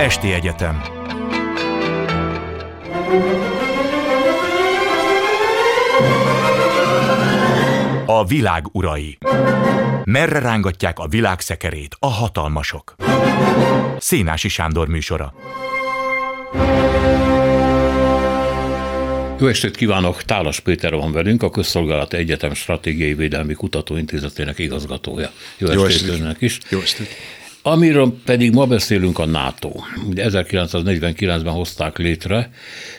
[0.00, 0.82] Esti Egyetem
[8.06, 9.18] A világ urai
[10.04, 12.94] Merre rángatják a világ szekerét a hatalmasok?
[13.98, 15.34] Szénási Sándor műsora
[19.40, 20.22] Jó estét kívánok!
[20.22, 25.30] Tálas Péter van velünk, a Közszolgálati Egyetem Stratégiai Védelmi Kutatóintézetének igazgatója.
[25.58, 26.58] Jó, Jó estét, estét önnek is!
[26.68, 27.08] Jó estét!
[27.62, 29.72] Amiről pedig ma beszélünk a NATO.
[30.08, 32.50] Ugye 1949-ben hozták létre.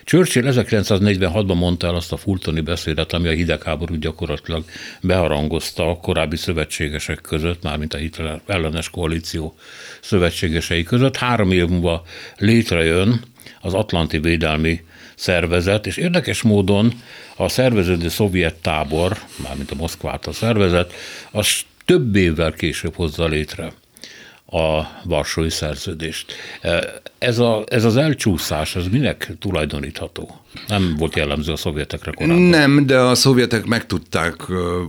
[0.03, 4.63] Churchill 1946-ban mondta el azt a Fultoni beszédet, ami a hidegháború gyakorlatilag
[5.01, 9.55] beharangozta a korábbi szövetségesek között, mármint a Hitler ellenes koalíció
[10.01, 11.17] szövetségesei között.
[11.17, 12.03] Három év múlva
[12.37, 13.21] létrejön
[13.61, 14.83] az Atlanti Védelmi
[15.15, 16.93] szervezet, és érdekes módon
[17.35, 20.93] a szerveződő szovjet tábor, mármint a Moszkvát a szervezet,
[21.31, 21.47] az
[21.85, 23.73] több évvel később hozza létre
[24.51, 26.33] a Varsói Szerződést.
[27.17, 30.40] Ez, a, ez az elcsúszás, ez minek tulajdonítható?
[30.67, 32.41] Nem volt jellemző a szovjetekre korábban.
[32.41, 34.35] Nem, de a szovjetek meg tudták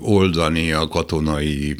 [0.00, 1.76] oldani a katonai,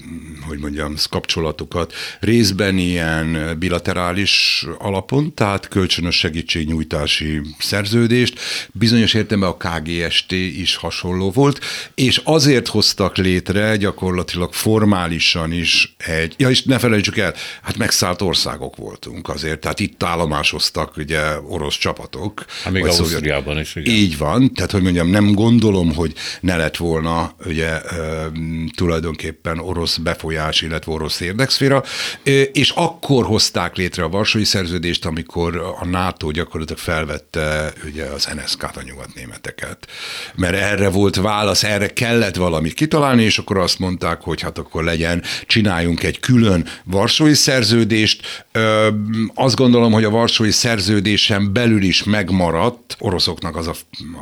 [0.47, 8.41] hogy mondjam, kapcsolatokat részben ilyen bilaterális alapon, tehát kölcsönös segítségnyújtási szerződést.
[8.73, 11.61] Bizonyos értelemben a KGST is hasonló volt,
[11.95, 18.23] és azért hoztak létre gyakorlatilag formálisan is egy, ja és ne felejtsük el, hát megszállt
[18.23, 22.45] országok voltunk azért, tehát itt állomásoztak ugye orosz csapatok.
[22.63, 23.95] Hát még Ausztriában is igen.
[23.95, 27.81] Így van, tehát hogy mondjam, nem gondolom, hogy ne lett volna ugye
[28.77, 31.83] tulajdonképpen orosz befolyás, illetve orosz érdekszféra,
[32.53, 38.77] és akkor hozták létre a Varsói Szerződést, amikor a NATO gyakorlatilag felvette ugye az NSZK-t,
[38.77, 39.89] a nyugatnémeteket.
[40.35, 44.85] Mert erre volt válasz, erre kellett valamit kitalálni, és akkor azt mondták, hogy hát akkor
[44.85, 48.47] legyen, csináljunk egy külön Varsói Szerződést.
[49.35, 53.75] Azt gondolom, hogy a Varsói Szerződésen belül is megmaradt oroszoknak az a,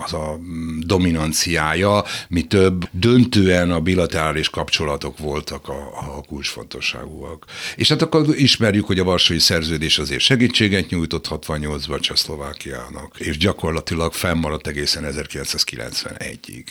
[0.05, 0.39] az a
[0.79, 7.45] dominanciája, mi több, döntően a bilaterális kapcsolatok voltak a, a kulcsfontosságúak.
[7.77, 14.13] És hát akkor ismerjük, hogy a Varsói Szerződés azért segítséget nyújtott 68-ban Csehszlovákiának, és gyakorlatilag
[14.13, 16.65] fennmaradt egészen 1991-ig.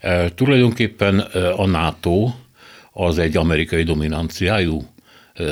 [0.00, 1.18] E, tulajdonképpen
[1.56, 2.32] a NATO
[2.92, 4.89] az egy amerikai dominanciájú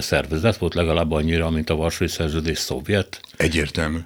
[0.00, 3.20] szervezet volt legalább annyira, mint a Varsói Szerződés szovjet?
[3.36, 3.98] Egyértelmű.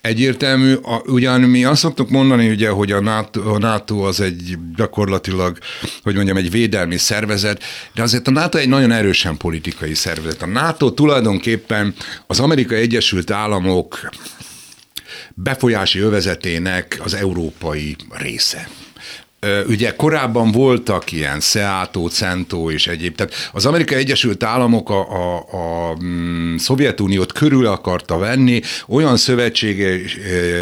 [0.00, 4.58] Egyértelmű, a, ugyan mi azt szoktuk mondani, ugye, hogy a NATO, a NATO az egy
[4.76, 5.58] gyakorlatilag,
[6.02, 7.62] hogy mondjam, egy védelmi szervezet,
[7.94, 10.42] de azért a NATO egy nagyon erősen politikai szervezet.
[10.42, 11.94] A NATO tulajdonképpen
[12.26, 14.10] az Amerikai Egyesült Államok
[15.34, 18.68] befolyási övezetének az európai része.
[19.68, 23.14] Ugye korábban voltak ilyen SEATO, CENTO és egyéb.
[23.14, 30.02] Tehát az Amerikai Egyesült Államok a, a, a mm, Szovjetuniót körül akarta venni olyan szövetségi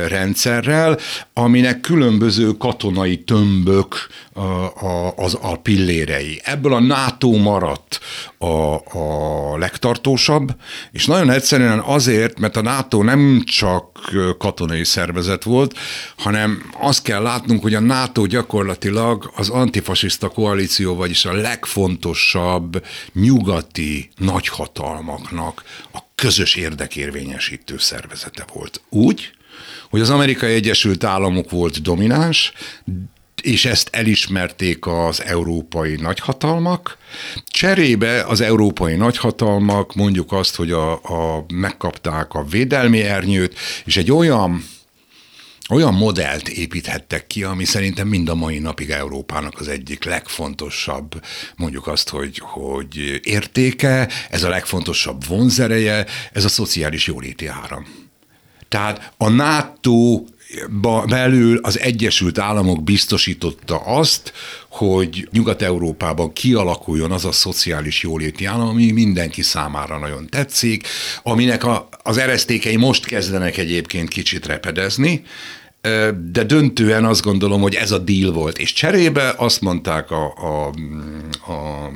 [0.09, 0.99] rendszerrel,
[1.33, 6.41] aminek különböző katonai tömbök a, az a pillérei.
[6.45, 8.00] Ebből a NATO maradt
[8.39, 10.56] a, a legtartósabb,
[10.93, 15.78] és nagyon egyszerűen azért, mert a NATO nem csak katonai szervezet volt,
[16.17, 24.11] hanem azt kell látnunk, hogy a NATO gyakorlatilag az antifasiszta koalíció, vagyis a legfontosabb nyugati
[24.17, 25.62] nagyhatalmaknak
[25.93, 28.81] a közös érdekérvényesítő szervezete volt.
[28.89, 29.33] Úgy,
[29.91, 32.53] hogy az Amerikai Egyesült Államok volt domináns,
[33.43, 36.99] és ezt elismerték az európai nagyhatalmak.
[37.47, 44.12] Cserébe az európai nagyhatalmak mondjuk azt, hogy a, a, megkapták a védelmi ernyőt, és egy
[44.12, 44.65] olyan
[45.71, 51.25] olyan modellt építhettek ki, ami szerintem mind a mai napig Európának az egyik legfontosabb,
[51.56, 57.87] mondjuk azt, hogy, hogy értéke, ez a legfontosabb vonzereje, ez a szociális jóléti áram.
[58.69, 60.25] Tehát a NATO
[61.09, 64.32] belül az Egyesült Államok biztosította azt,
[64.69, 70.87] hogy Nyugat-Európában kialakuljon az a szociális jóléti állam, ami mindenki számára nagyon tetszik,
[71.22, 75.23] aminek a, az eresztékei most kezdenek egyébként kicsit repedezni,
[76.31, 78.58] de döntően azt gondolom, hogy ez a deal volt.
[78.58, 80.66] És cserébe azt mondták a, a,
[81.52, 81.90] a,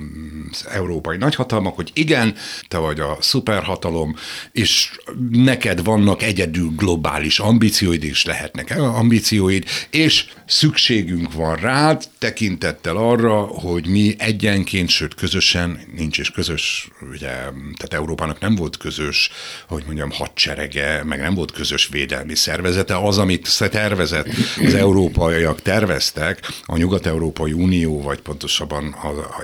[0.51, 2.35] az európai nagyhatalmak, hogy igen,
[2.69, 4.17] te vagy a szuperhatalom,
[4.53, 4.91] és
[5.31, 13.87] neked vannak egyedül globális ambícióid, és lehetnek ambícióid, és szükségünk van rád, tekintettel arra, hogy
[13.87, 19.31] mi egyenként, sőt közösen, nincs is közös, ugye, tehát Európának nem volt közös,
[19.69, 23.47] hogy mondjam, hadserege, meg nem volt közös védelmi szervezete, az, amit
[23.79, 24.29] tervezett,
[24.65, 28.97] az európaiak terveztek, a Nyugat-Európai Unió, vagy pontosabban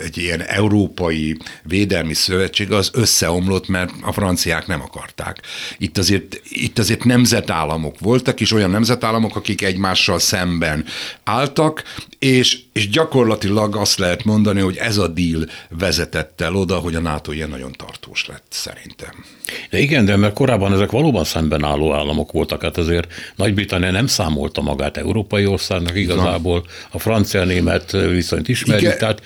[0.05, 5.41] egy ilyen európai védelmi szövetség az összeomlott, mert a franciák nem akarták.
[5.79, 10.85] Itt azért, itt azért nemzetállamok voltak, és olyan nemzetállamok, akik egymással szemben
[11.25, 11.83] álltak,
[12.19, 17.01] és, és gyakorlatilag azt lehet mondani, hogy ez a deal vezetett el oda, hogy a
[17.01, 19.25] NATO ilyen nagyon tartós lett szerintem.
[19.71, 24.07] De igen, de mert korábban ezek valóban szemben álló államok voltak, hát azért Nagy-Britannia nem
[24.07, 28.99] számolta magát európai országnak igazából, a francia-német viszonyt ismerjük, igen.
[28.99, 29.23] tehát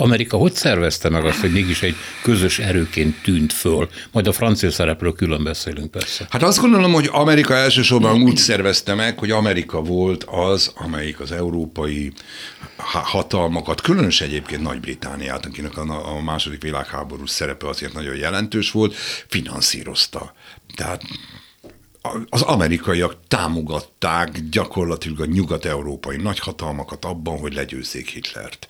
[0.00, 3.88] Amerika hogy szervezte meg azt, hogy mégis egy közös erőként tűnt föl?
[4.12, 6.26] Majd a francia szerepről külön beszélünk persze.
[6.30, 11.32] Hát azt gondolom, hogy Amerika elsősorban úgy szervezte meg, hogy Amerika volt az, amelyik az
[11.32, 12.12] európai
[12.86, 18.94] hatalmakat, különös egyébként Nagy-Britániát, akinek a, a második világháború szerepe azért nagyon jelentős volt,
[19.28, 20.32] finanszírozta.
[20.74, 21.02] Tehát
[22.28, 28.66] az amerikaiak támogatták gyakorlatilag a nyugat-európai nagyhatalmakat abban, hogy legyőzzék Hitlert.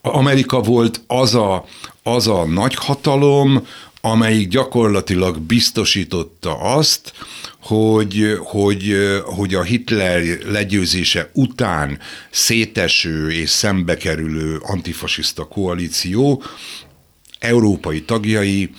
[0.00, 1.64] Amerika volt az a,
[2.02, 3.66] az a nagyhatalom,
[4.10, 7.12] amelyik gyakorlatilag biztosította azt,
[7.60, 8.94] hogy, hogy,
[9.24, 11.98] hogy a Hitler legyőzése után
[12.30, 16.42] széteső és szembekerülő antifasiszta koalíció
[17.38, 18.70] európai tagjai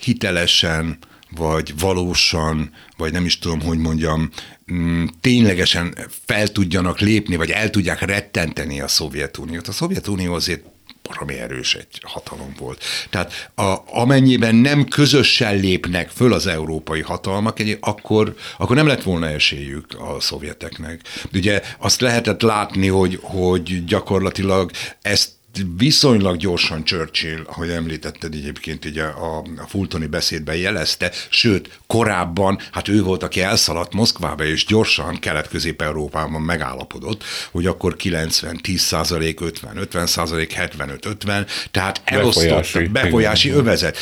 [0.00, 0.98] hitelesen,
[1.36, 4.30] vagy valósan, vagy nem is tudom, hogy mondjam,
[4.72, 5.94] mm, ténylegesen
[6.26, 9.68] fel tudjanak lépni, vagy el tudják rettenteni a Szovjetuniót.
[9.68, 10.64] A Szovjetunió azért
[11.08, 12.84] baromi erős egy hatalom volt.
[13.10, 19.28] Tehát a, amennyiben nem közösen lépnek föl az európai hatalmak, akkor, akkor nem lett volna
[19.28, 21.00] esélyük a szovjeteknek.
[21.32, 24.70] Ugye azt lehetett látni, hogy, hogy gyakorlatilag
[25.02, 25.30] ezt
[25.76, 32.88] viszonylag gyorsan Churchill, ahogy említetted egyébként így a, a Fultoni beszédben jelezte, sőt, korábban, hát
[32.88, 39.76] ő volt, aki elszaladt Moszkvába, és gyorsan Kelet-Közép-Európában megállapodott, hogy akkor 90, 10 százalék, 50,
[39.76, 43.96] 50 százalék, 75, 50%, tehát elosztott befolyási, befolyási övezet.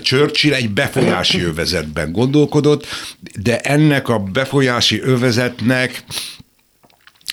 [0.00, 2.86] Churchill egy befolyási övezetben gondolkodott,
[3.42, 6.04] de ennek a befolyási övezetnek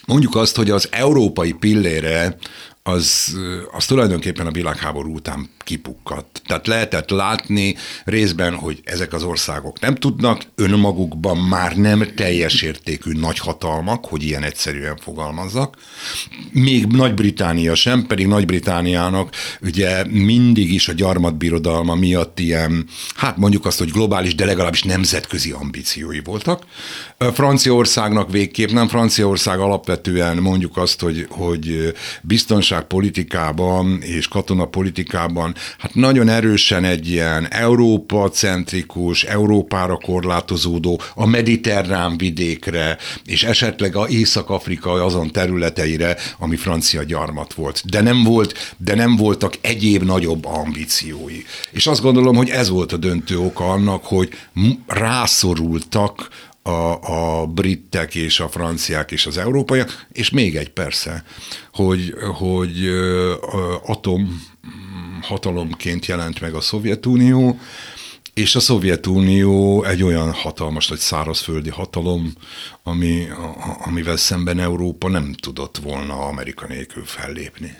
[0.05, 2.37] mondjuk azt, hogy az európai pillére
[2.87, 3.37] az,
[3.71, 6.41] az tulajdonképpen a világháború után kipukkadt.
[6.45, 7.75] Tehát lehetett látni
[8.05, 14.43] részben, hogy ezek az országok nem tudnak, önmagukban már nem teljes értékű nagyhatalmak, hogy ilyen
[14.43, 15.77] egyszerűen fogalmazzak.
[16.51, 22.85] Még Nagy-Británia sem, pedig Nagy-Britániának ugye mindig is a gyarmatbirodalma miatt ilyen,
[23.15, 26.63] hát mondjuk azt, hogy globális, de legalábbis nemzetközi ambíciói voltak.
[27.17, 28.87] Franciaországnak végképp nem.
[28.87, 39.23] Franciaország alapvetően mondjuk azt, hogy, hogy biztonságpolitikában és katonapolitikában hát nagyon erősen egy ilyen Európa-centrikus,
[39.23, 47.81] Európára korlátozódó, a mediterrán vidékre, és esetleg a Észak-Afrika azon területeire, ami francia gyarmat volt.
[47.89, 51.43] De nem volt, de nem voltak egyéb nagyobb ambíciói.
[51.71, 54.29] És azt gondolom, hogy ez volt a döntő oka annak, hogy
[54.87, 56.29] rászorultak
[56.67, 61.23] a, a britek és a franciák és az európaiak, és még egy persze,
[61.73, 62.89] hogy, hogy
[63.85, 64.41] atom
[65.25, 67.59] hatalomként jelent meg a Szovjetunió,
[68.33, 72.33] és a Szovjetunió egy olyan hatalmas, nagy szárazföldi hatalom,
[72.83, 73.27] ami,
[73.85, 77.75] amivel szemben Európa nem tudott volna Amerika nélkül fellépni.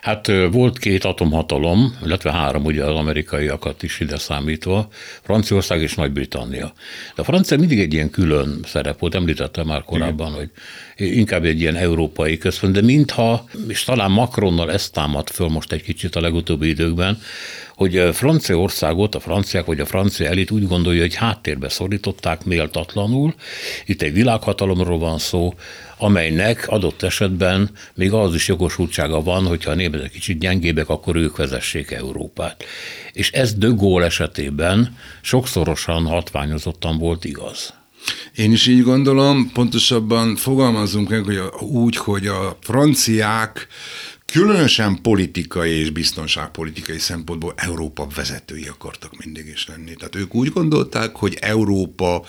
[0.00, 4.88] Hát volt két atomhatalom, illetve három, ugye az amerikaiakat is ide számítva,
[5.22, 6.72] Franciaország és Nagy-Britannia.
[7.14, 10.50] De a francia mindig egy ilyen külön szerep volt, említettem már korábban, Igen.
[10.96, 15.72] hogy inkább egy ilyen európai központ, de mintha, és talán Macronnal ezt támad föl most
[15.72, 17.18] egy kicsit a legutóbbi időkben,
[17.82, 23.34] hogy Franciaországot, a franciák vagy a francia elit úgy gondolja, hogy háttérbe szorították méltatlanul.
[23.86, 25.54] Itt egy világhatalomról van szó,
[25.98, 31.36] amelynek adott esetben még az is jogosultsága van, hogyha a népek kicsit gyengébbek, akkor ők
[31.36, 32.64] vezessék Európát.
[33.12, 37.74] És ez De Gaulle esetében sokszorosan hatványozottan volt igaz.
[38.34, 43.66] Én is így gondolom, pontosabban fogalmazunk meg, hogy úgy, hogy a franciák
[44.32, 49.94] különösen politikai és biztonságpolitikai szempontból Európa vezetői akartak mindig is lenni.
[49.94, 52.24] Tehát ők úgy gondolták, hogy Európa,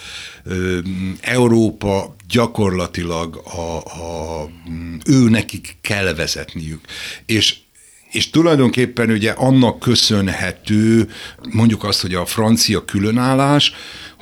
[1.21, 4.49] Európa gyakorlatilag a, a,
[5.05, 6.81] ő nekik kell vezetniük.
[7.25, 7.55] És
[8.11, 11.09] és tulajdonképpen ugye annak köszönhető,
[11.51, 13.73] mondjuk azt, hogy a francia különállás,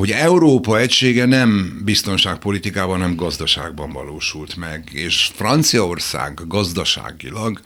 [0.01, 7.59] hogy Európa egysége nem biztonságpolitikában, hanem gazdaságban valósult meg, és Franciaország gazdaságilag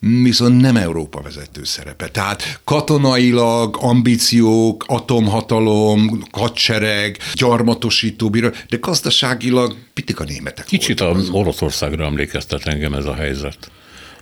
[0.00, 2.08] viszont nem Európa vezető szerepe.
[2.08, 12.04] Tehát katonailag, ambíciók, atomhatalom, hadsereg, gyarmatosító bíró, de gazdaságilag pitik a németek Kicsit az Oroszországra
[12.04, 13.70] emlékeztet engem ez a helyzet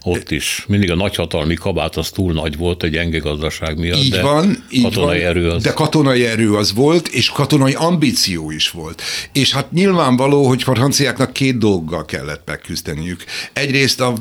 [0.09, 0.65] ott is.
[0.69, 4.65] Mindig a nagyhatalmi kabát az túl nagy volt egy gyenge gazdaság miatt, így de van,
[4.71, 5.63] így katonai van, erő az.
[5.63, 9.03] De katonai erő az volt, és katonai ambíció is volt.
[9.33, 13.25] És hát nyilvánvaló, hogy franciáknak két dolggal kellett megküzdeniük.
[13.53, 14.15] Egyrészt a,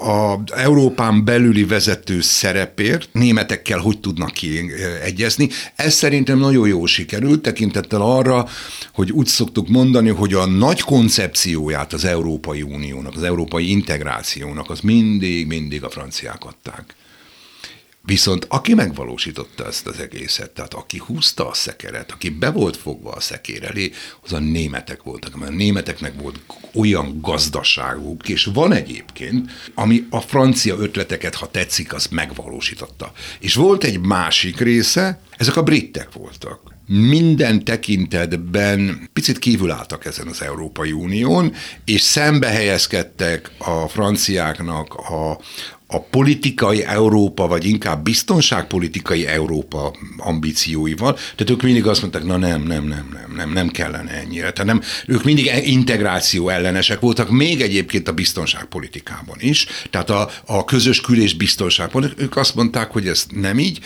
[0.00, 5.48] a, a Európán belüli vezető szerepért németekkel hogy tudnak kiegyezni.
[5.74, 8.48] Ez szerintem nagyon jó sikerült, tekintettel arra,
[8.92, 14.80] hogy úgy szoktuk mondani, hogy a nagy koncepcióját az Európai Uniónak, az európai integrációnak, az
[14.80, 16.94] mind mindig, mindig a franciák adták.
[18.02, 23.10] Viszont aki megvalósította ezt az egészet, tehát aki húzta a szekeret, aki be volt fogva
[23.10, 23.92] a szekér elé,
[24.24, 26.40] az a németek voltak, mert a németeknek volt
[26.74, 33.12] olyan gazdaságuk, és van egyébként, ami a francia ötleteket, ha tetszik, az megvalósította.
[33.38, 40.26] És volt egy másik része, ezek a britek voltak minden tekintetben picit kívül álltak ezen
[40.26, 41.52] az Európai Unión,
[41.84, 45.40] és szembe helyezkedtek a franciáknak a,
[45.90, 51.12] a politikai Európa, vagy inkább biztonságpolitikai Európa ambícióival.
[51.14, 54.50] Tehát ők mindig azt mondták, na nem, nem, nem, nem, nem, nem kellene ennyire.
[54.50, 59.66] Tehát nem, ők mindig integráció ellenesek voltak, még egyébként a biztonságpolitikában is.
[59.90, 62.24] Tehát a, a közös kül- és biztonságpolitikában.
[62.24, 63.80] Ők azt mondták, hogy ez nem így,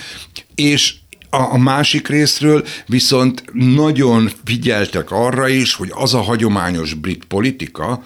[0.54, 0.94] és
[1.36, 8.02] a, másik részről viszont nagyon figyeltek arra is, hogy az a hagyományos brit politika,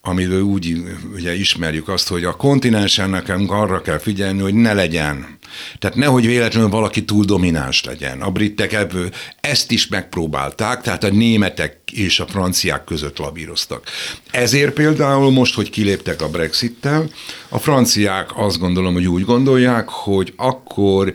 [0.00, 0.76] amiről úgy
[1.14, 5.38] ugye ismerjük azt, hogy a kontinensen nekünk arra kell figyelni, hogy ne legyen.
[5.78, 8.20] Tehát nehogy véletlenül valaki túl domináns legyen.
[8.20, 13.88] A britek ebből ezt is megpróbálták, tehát a németek és a franciák között labíroztak.
[14.30, 17.10] Ezért például most, hogy kiléptek a Brexittel,
[17.48, 21.14] a franciák azt gondolom, hogy úgy gondolják, hogy akkor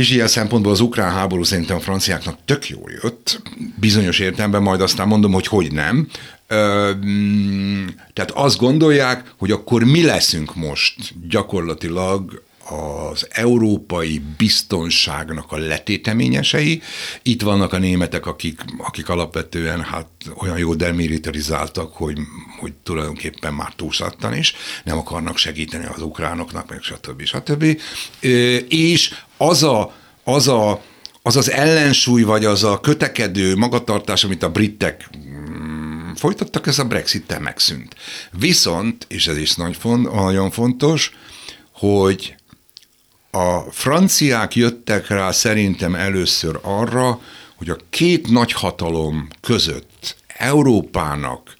[0.00, 3.42] és ilyen szempontból az ukrán háború szerintem a franciáknak tök jól jött,
[3.76, 6.08] bizonyos értelemben majd aztán mondom, hogy hogy nem.
[8.12, 10.94] Tehát azt gondolják, hogy akkor mi leszünk most
[11.28, 16.82] gyakorlatilag az európai biztonságnak a letéteményesei.
[17.22, 22.18] Itt vannak a németek, akik, akik alapvetően hát olyan jó demilitarizáltak, hogy,
[22.58, 27.22] hogy tulajdonképpen már túlszattan is, nem akarnak segíteni az ukránoknak, meg stb.
[27.24, 27.80] stb.
[28.68, 30.82] És az a, az a
[31.22, 36.84] az az ellensúly, vagy az a kötekedő magatartás, amit a britek mm, folytattak, ez a
[36.84, 37.94] Brexit-tel megszűnt.
[38.32, 41.12] Viszont, és ez is nagyon fontos,
[41.72, 42.34] hogy
[43.30, 47.20] a franciák jöttek rá szerintem először arra,
[47.56, 51.56] hogy a két nagyhatalom között Európának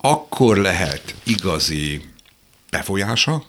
[0.00, 2.02] akkor lehet igazi
[2.70, 3.44] befolyása,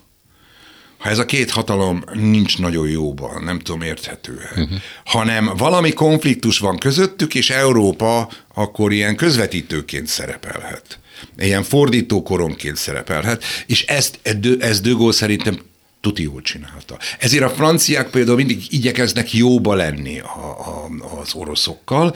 [0.97, 4.69] ha ez a két hatalom nincs nagyon jóban, nem tudom, érthető uh-huh.
[5.05, 10.99] hanem valami konfliktus van közöttük, és Európa akkor ilyen közvetítőként szerepelhet.
[11.37, 14.19] Ilyen fordító koronként szerepelhet, és ezt,
[14.59, 15.59] ez Dögó szerintem
[16.01, 16.97] tuti jól csinálta.
[17.19, 20.89] Ezért a franciák például mindig igyekeznek jóba lenni a, a,
[21.19, 22.15] az oroszokkal,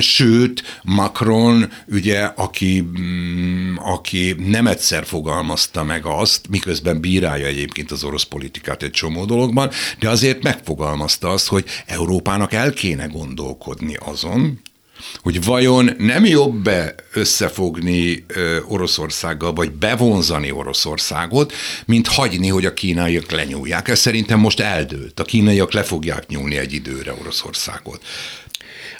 [0.00, 8.04] sőt, Macron, ugye, aki, mm, aki nem egyszer fogalmazta meg azt, miközben bírálja egyébként az
[8.04, 14.60] orosz politikát egy csomó dologban, de azért megfogalmazta azt, hogy Európának el kéne gondolkodni azon,
[15.22, 18.26] hogy vajon nem jobb-e összefogni
[18.68, 21.52] Oroszországgal, vagy bevonzani Oroszországot,
[21.84, 23.88] mint hagyni, hogy a kínaiak lenyúlják.
[23.88, 25.20] Ez szerintem most eldőlt.
[25.20, 28.02] A kínaiak le fogják nyúlni egy időre Oroszországot.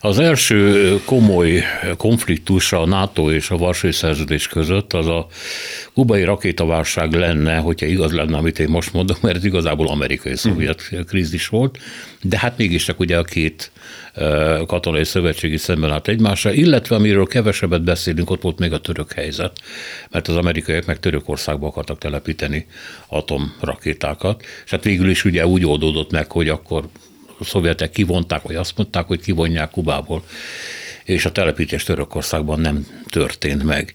[0.07, 1.63] Az első komoly
[1.97, 5.27] konfliktus a NATO és a Varsói Szerződés között az a
[5.95, 11.79] kubai rakétaválság lenne, hogyha igaz lenne, amit én most mondok, mert igazából amerikai-szovjet krízis volt,
[12.23, 13.71] de hát mégis csak ugye a két
[14.67, 19.59] katonai szövetségi szemben állt egymásra, illetve amiről kevesebbet beszélünk, ott volt még a török helyzet,
[20.11, 22.67] mert az amerikaiak meg Törökországba akartak telepíteni
[23.07, 26.89] atomrakétákat, és hát végül is ugye úgy oldódott meg, hogy akkor
[27.41, 30.23] szovjetek kivonták, vagy azt mondták, hogy kivonják Kubából
[31.07, 33.95] és a telepítés Törökországban nem történt meg.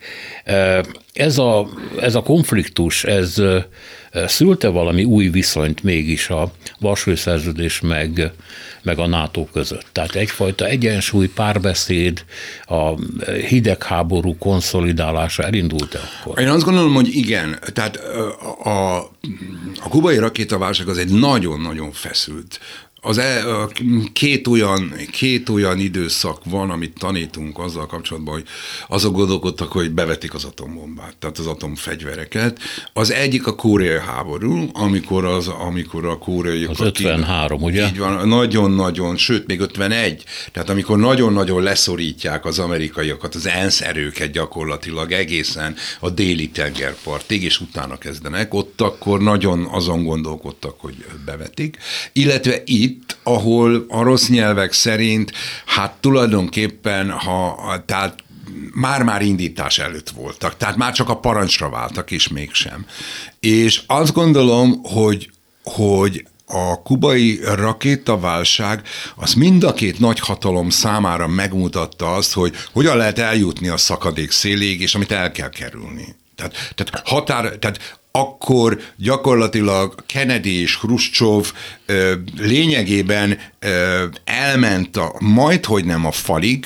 [1.13, 1.69] Ez a,
[1.99, 3.41] ez a konfliktus, ez
[4.13, 8.31] Szülte valami új viszonyt mégis a Varsói Szerződés meg,
[8.81, 9.85] meg a NATO között?
[9.91, 12.25] Tehát egyfajta egyensúly, párbeszéd,
[12.65, 13.01] a
[13.47, 16.39] hidegháború konszolidálása elindult-e akkor?
[16.39, 17.59] Én azt gondolom, hogy igen.
[17.73, 17.95] Tehát
[18.63, 18.97] a,
[19.83, 22.59] a kubai rakétaválság az egy nagyon-nagyon feszült
[23.03, 23.43] az e,
[24.13, 28.43] két, olyan, két olyan időszak van, amit tanítunk azzal kapcsolatban, hogy
[28.87, 32.59] azok gondolkodtak, hogy bevetik az atombombát, tehát az atomfegyvereket.
[32.93, 36.63] Az egyik a koreai háború, amikor, az, amikor a koreai...
[36.63, 37.85] Az 53, ugye?
[37.85, 40.23] Így van, nagyon-nagyon, sőt, még 51.
[40.51, 47.59] Tehát amikor nagyon-nagyon leszorítják az amerikaiakat, az ENSZ erőket gyakorlatilag egészen a déli tengerpartig, és
[47.59, 51.77] utána kezdenek, ott akkor nagyon azon gondolkodtak, hogy bevetik.
[52.13, 55.31] Illetve itt itt, ahol a rossz nyelvek szerint,
[55.65, 58.23] hát tulajdonképpen, ha, tehát
[58.73, 62.85] már-már indítás előtt voltak, tehát már csak a parancsra váltak, és mégsem.
[63.39, 65.31] És azt gondolom, hogy,
[65.63, 68.81] hogy a kubai rakétaválság
[69.15, 74.31] az mind a két nagy hatalom számára megmutatta azt, hogy hogyan lehet eljutni a szakadék
[74.31, 76.15] széléig, és amit el kell kerülni.
[76.35, 81.45] Tehát, tehát, határ, tehát akkor gyakorlatilag Kennedy és Khrushchev
[82.37, 83.39] lényegében
[84.23, 86.65] elment a, majd, hogy nem a falig,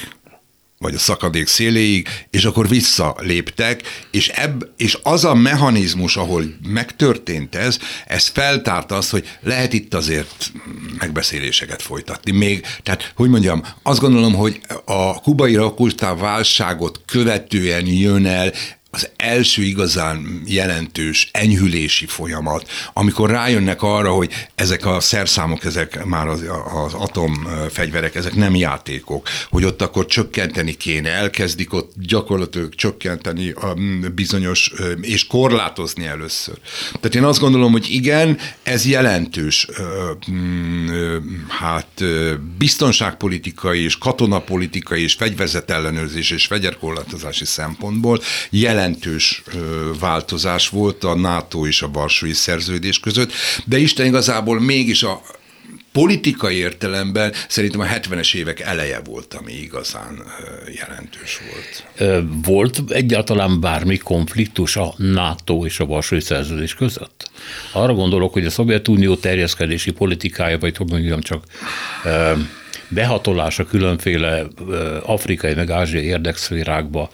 [0.77, 7.55] vagy a szakadék széléig, és akkor visszaléptek, és, ebb, és az a mechanizmus, ahol megtörtént
[7.55, 10.51] ez, ez feltárt azt, hogy lehet itt azért
[10.97, 12.31] megbeszéléseket folytatni.
[12.31, 18.51] Még, tehát, hogy mondjam, azt gondolom, hogy a kubai rakultá válságot követően jön el
[18.95, 26.27] az első igazán jelentős enyhülési folyamat, amikor rájönnek arra, hogy ezek a szerszámok, ezek már
[26.27, 26.43] az,
[26.85, 33.75] az atomfegyverek, ezek nem játékok, hogy ott akkor csökkenteni kéne, elkezdik ott gyakorlatilag csökkenteni a
[34.15, 36.55] bizonyos, és korlátozni először.
[36.91, 39.67] Tehát én azt gondolom, hogy igen, ez jelentős
[41.47, 42.03] hát
[42.57, 49.43] biztonságpolitikai és katonapolitikai és fegyverzetellenőrzés és fegyerkorlátozási szempontból jelentős jelentős
[49.99, 53.31] változás volt a NATO és a Varsói Szerződés között,
[53.65, 55.21] de Isten igazából mégis a
[55.91, 60.23] politikai értelemben szerintem a 70-es évek eleje volt, ami igazán
[60.75, 62.27] jelentős volt.
[62.43, 67.31] Volt egyáltalán bármi konfliktus a NATO és a Varsói Szerződés között?
[67.71, 71.43] Arra gondolok, hogy a Szovjetunió terjeszkedési politikája, vagy hogy mondjam csak
[72.87, 74.43] behatolása különféle
[75.05, 77.09] afrikai meg ázsiai érdekszférákba,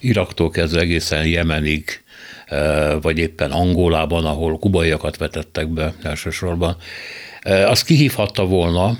[0.00, 2.02] Iraktól kezdve egészen Jemenig,
[3.00, 6.76] vagy éppen Angolában, ahol kubaiakat vetettek be elsősorban,
[7.66, 8.98] az kihívhatta volna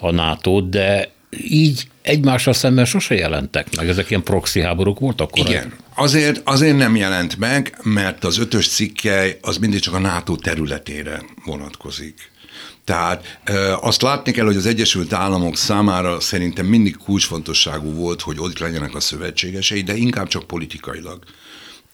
[0.00, 3.88] a nato de így egymással szemben sose jelentek meg.
[3.88, 5.50] Ezek ilyen proxy háborúk voltak akkor?
[5.50, 5.72] Igen.
[5.94, 11.22] Azért, azért nem jelent meg, mert az ötös cikkely az mindig csak a NATO területére
[11.44, 12.30] vonatkozik.
[12.88, 13.38] Tehát
[13.80, 18.94] azt látni kell, hogy az Egyesült Államok számára szerintem mindig kulcsfontosságú volt, hogy ott legyenek
[18.94, 21.18] a szövetségesei, de inkább csak politikailag.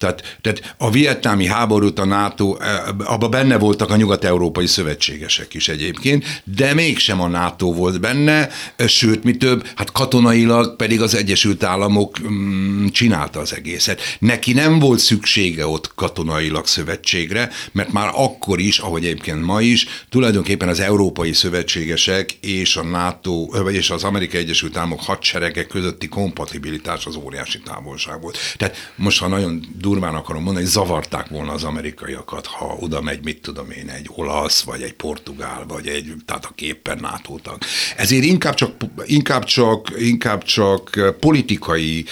[0.05, 5.69] Tehát, tehát a vietnámi háborút a NATO, eh, abban benne voltak a nyugat-európai szövetségesek is
[5.69, 11.14] egyébként, de mégsem a NATO volt benne, eh, sőt, mi több, hát katonailag pedig az
[11.14, 14.01] Egyesült Államok mm, csinálta az egészet.
[14.19, 19.87] Neki nem volt szüksége ott katonailag szövetségre, mert már akkor is, ahogy egyébként ma is,
[20.09, 26.09] tulajdonképpen az európai szövetségesek és a NATO, vagy és az Amerikai Egyesült Államok hadserege közötti
[26.09, 28.38] kompatibilitás az óriási távolság volt.
[28.57, 33.24] Tehát most, ha nagyon durván akarom mondani, hogy zavarták volna az amerikaiakat, ha oda megy,
[33.24, 37.59] mit tudom én, egy olasz, vagy egy portugál, vagy egy, tehát a képpen NATO tag.
[37.96, 38.70] Ezért inkább csak,
[39.04, 42.04] inkább csak, inkább csak politikai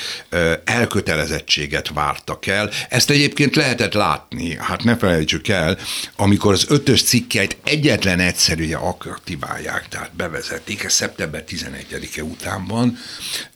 [0.65, 2.71] elkötelezettséget vártak el.
[2.89, 5.79] Ezt egyébként lehetett látni, hát ne felejtsük el,
[6.17, 12.99] amikor az ötös cikkeit egyetlen egyszerűen aktiválják, tehát bevezetik, ez szeptember 11-e után van,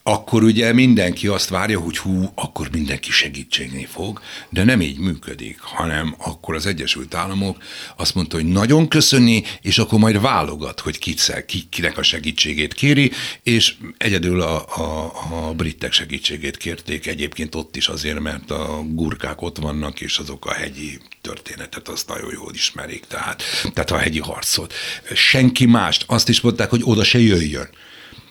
[0.08, 4.15] akkor ugye mindenki azt várja, hogy hú, akkor mindenki segítségni fog,
[4.48, 7.62] de nem így működik, hanem akkor az Egyesült Államok
[7.96, 12.74] azt mondta, hogy nagyon köszöni, és akkor majd válogat, hogy kitszer, ki, kinek a segítségét
[12.74, 18.82] kéri, és egyedül a, a, a britek segítségét kérték egyébként ott is azért, mert a
[18.84, 23.98] gurkák ott vannak, és azok a hegyi történetet azt nagyon jól ismerik, tehát, tehát a
[23.98, 24.74] hegyi harcot.
[25.14, 27.68] Senki mást, azt is mondták, hogy oda se jöjjön.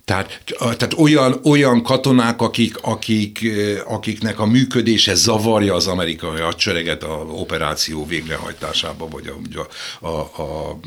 [0.06, 3.46] Tehát, tehát olyan, olyan katonák, akik, akik,
[3.86, 9.68] akiknek a működése zavarja az amerikai hadsereget a operáció végrehajtásába, vagy a,
[10.08, 10.80] a, a,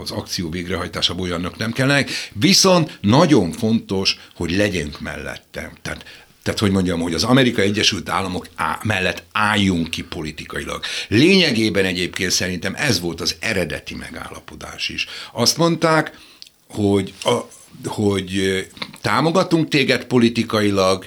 [0.00, 2.04] az akció végrehajtásába olyannak nem kellene.
[2.32, 5.72] Viszont nagyon fontos, hogy legyünk mellette.
[5.82, 6.04] Tehát
[6.42, 10.84] tehát, hogy mondjam, hogy az Amerika Egyesült Államok á, mellett álljunk ki politikailag.
[11.08, 15.06] Lényegében egyébként szerintem ez volt az eredeti megállapodás is.
[15.32, 16.18] Azt mondták,
[16.68, 17.30] hogy a,
[17.84, 18.66] hogy
[19.00, 21.06] támogatunk téged politikailag,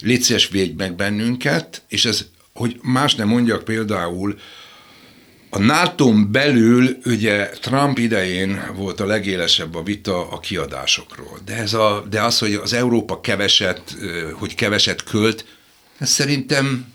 [0.00, 4.38] légy szíves, védj meg bennünket, és ez, hogy más nem mondjak például,
[5.50, 11.74] a nato belül ugye Trump idején volt a legélesebb a vita a kiadásokról, de, ez
[11.74, 13.96] a, de az, hogy az Európa keveset,
[14.32, 15.44] hogy keveset költ,
[15.98, 16.92] ez szerintem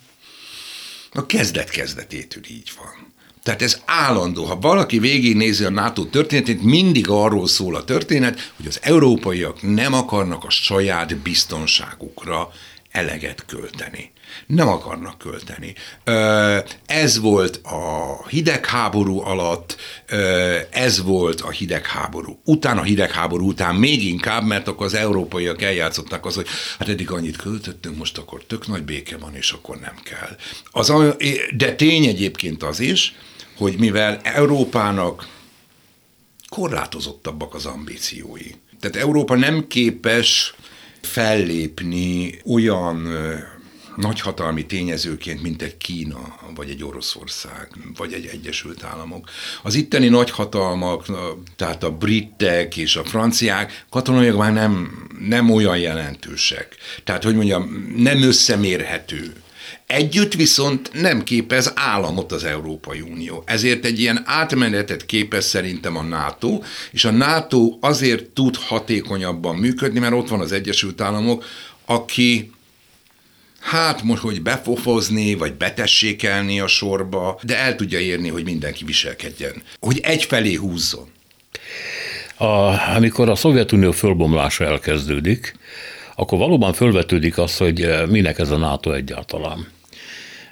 [1.12, 3.09] a kezdet-kezdetétől így van.
[3.44, 4.44] Tehát ez állandó.
[4.46, 9.94] Ha valaki végignézi a NATO történetét, mindig arról szól a történet, hogy az európaiak nem
[9.94, 12.52] akarnak a saját biztonságukra
[12.92, 14.12] eleget költeni.
[14.48, 15.74] Nem akarnak költeni.
[16.86, 19.76] Ez volt a hidegháború alatt,
[20.70, 22.40] ez volt a hidegháború.
[22.44, 26.48] Utána a hidegháború után még inkább, mert akkor az európaiak eljátszották az, hogy
[26.80, 30.36] hát eddig annyit költöttünk, most akkor tök nagy béke van, és akkor nem kell.
[30.72, 30.94] Az,
[31.56, 33.16] de tény egyébként az is,
[33.60, 35.28] hogy mivel Európának
[36.50, 38.52] korlátozottabbak az ambíciói.
[38.80, 40.56] Tehát Európa nem képes
[41.02, 43.08] fellépni olyan
[43.96, 47.68] nagyhatalmi tényezőként, mint egy Kína, vagy egy Oroszország,
[47.98, 49.30] vagy egy Egyesült Államok.
[49.64, 51.06] Az itteni nagyhatalmak,
[51.56, 56.76] tehát a britek és a franciák katonaiak már nem, nem olyan jelentősek.
[57.04, 59.34] Tehát, hogy mondjam, nem összemérhető
[59.92, 63.44] Együtt viszont nem képez államot az Európai Unió.
[63.46, 70.00] Ezért egy ilyen átmenetet képez szerintem a NATO, és a NATO azért tud hatékonyabban működni,
[70.00, 71.46] mert ott van az Egyesült Államok,
[71.86, 72.52] aki
[73.60, 79.62] hát most, hogy befofozni, vagy betessékelni a sorba, de el tudja érni, hogy mindenki viselkedjen.
[79.80, 81.08] Hogy egyfelé húzzon.
[82.38, 82.46] A,
[82.96, 85.56] amikor a Szovjetunió fölbomlása elkezdődik,
[86.16, 89.78] akkor valóban fölvetődik az, hogy minek ez a NATO egyáltalán.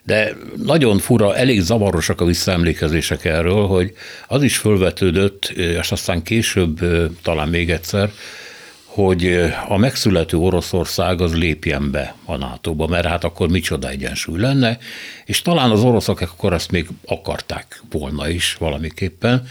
[0.08, 3.94] De nagyon fura, elég zavarosak a visszaemlékezések erről, hogy
[4.28, 6.80] az is fölvetődött, és aztán később
[7.22, 8.12] talán még egyszer,
[8.86, 14.78] hogy a megszülető Oroszország az lépjen be a NATO-ba, mert hát akkor micsoda egyensúly lenne,
[15.26, 19.48] és talán az oroszok akkor ezt még akarták volna is valamiképpen,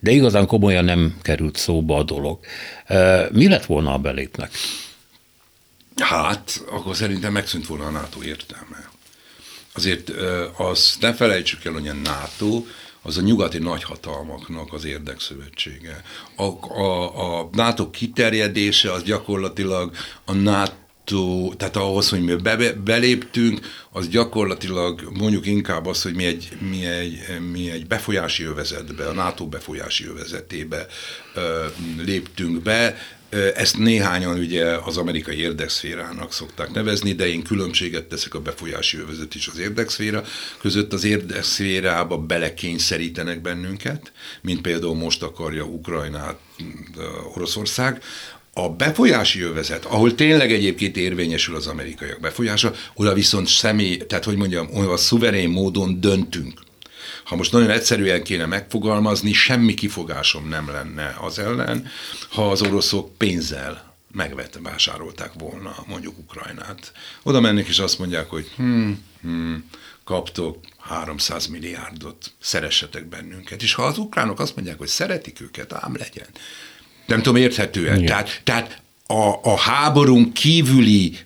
[0.00, 2.38] de igazán komolyan nem került szóba a dolog.
[3.32, 4.50] Mi lett volna, a belépnek?
[5.96, 8.89] Hát, akkor szerintem megszűnt volna a NATO értelme.
[9.74, 10.10] Azért
[10.56, 12.64] azt ne felejtsük el, hogy a NATO
[13.02, 16.02] az a nyugati nagyhatalmaknak az érdekszövetsége.
[16.36, 16.42] A,
[16.80, 19.92] a, a NATO kiterjedése az gyakorlatilag
[20.24, 23.60] a NATO tehát ahhoz, hogy mi be, beléptünk,
[23.92, 29.12] az gyakorlatilag mondjuk inkább az, hogy mi egy, mi egy, mi egy befolyási övezetbe, a
[29.12, 30.86] NATO befolyási övezetébe
[31.34, 31.66] ö,
[32.04, 32.96] léptünk be,
[33.54, 39.34] ezt néhányan ugye az amerikai érdekszférának szokták nevezni, de én különbséget teszek a befolyási övezet
[39.34, 40.24] és az érdekszféra
[40.60, 40.92] között.
[40.92, 44.12] Az érdekszférába belekényszerítenek bennünket,
[44.42, 46.38] mint például most akarja Ukrajnát
[47.34, 48.02] Oroszország,
[48.52, 54.36] a befolyási övezet, ahol tényleg egyébként érvényesül az amerikaiak befolyása, oda viszont személy, tehát hogy
[54.36, 56.60] mondjam, olyan szuverén módon döntünk.
[57.30, 61.86] Ha most nagyon egyszerűen kéne megfogalmazni, semmi kifogásom nem lenne az ellen,
[62.30, 66.92] ha az oroszok pénzzel megvette, vásárolták volna mondjuk Ukrajnát.
[67.22, 68.90] Oda mennek és azt mondják, hogy hm,
[69.22, 69.54] hm,
[70.04, 73.62] kaptok 300 milliárdot, szeressetek bennünket.
[73.62, 76.28] És ha az ukránok azt mondják, hogy szeretik őket, ám legyen.
[77.06, 78.04] Nem tudom, érthetően.
[78.04, 81.18] Tehát, tehát a, a háborún kívüli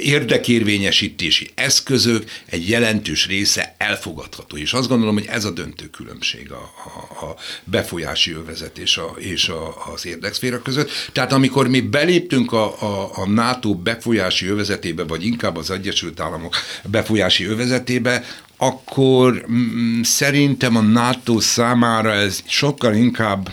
[0.00, 4.56] érdekérvényesítési eszközök egy jelentős része elfogadható.
[4.56, 9.14] És azt gondolom, hogy ez a döntő különbség a, a, a befolyási övezet és, a,
[9.18, 10.90] és a, az érdekszféra között.
[11.12, 16.56] Tehát amikor mi beléptünk a, a, a NATO befolyási övezetébe, vagy inkább az Egyesült Államok
[16.84, 18.24] befolyási övezetébe,
[18.56, 23.52] akkor mm, szerintem a NATO számára ez sokkal inkább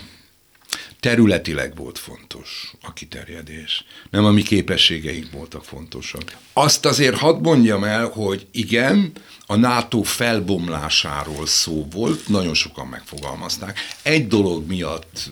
[1.06, 6.38] területileg volt fontos a kiterjedés, nem a mi képességeink voltak fontosak.
[6.54, 9.12] Azt azért hadd mondjam el, hogy igen,
[9.46, 13.80] a NATO felbomlásáról szó volt, nagyon sokan megfogalmazták.
[14.02, 15.32] Egy dolog miatt,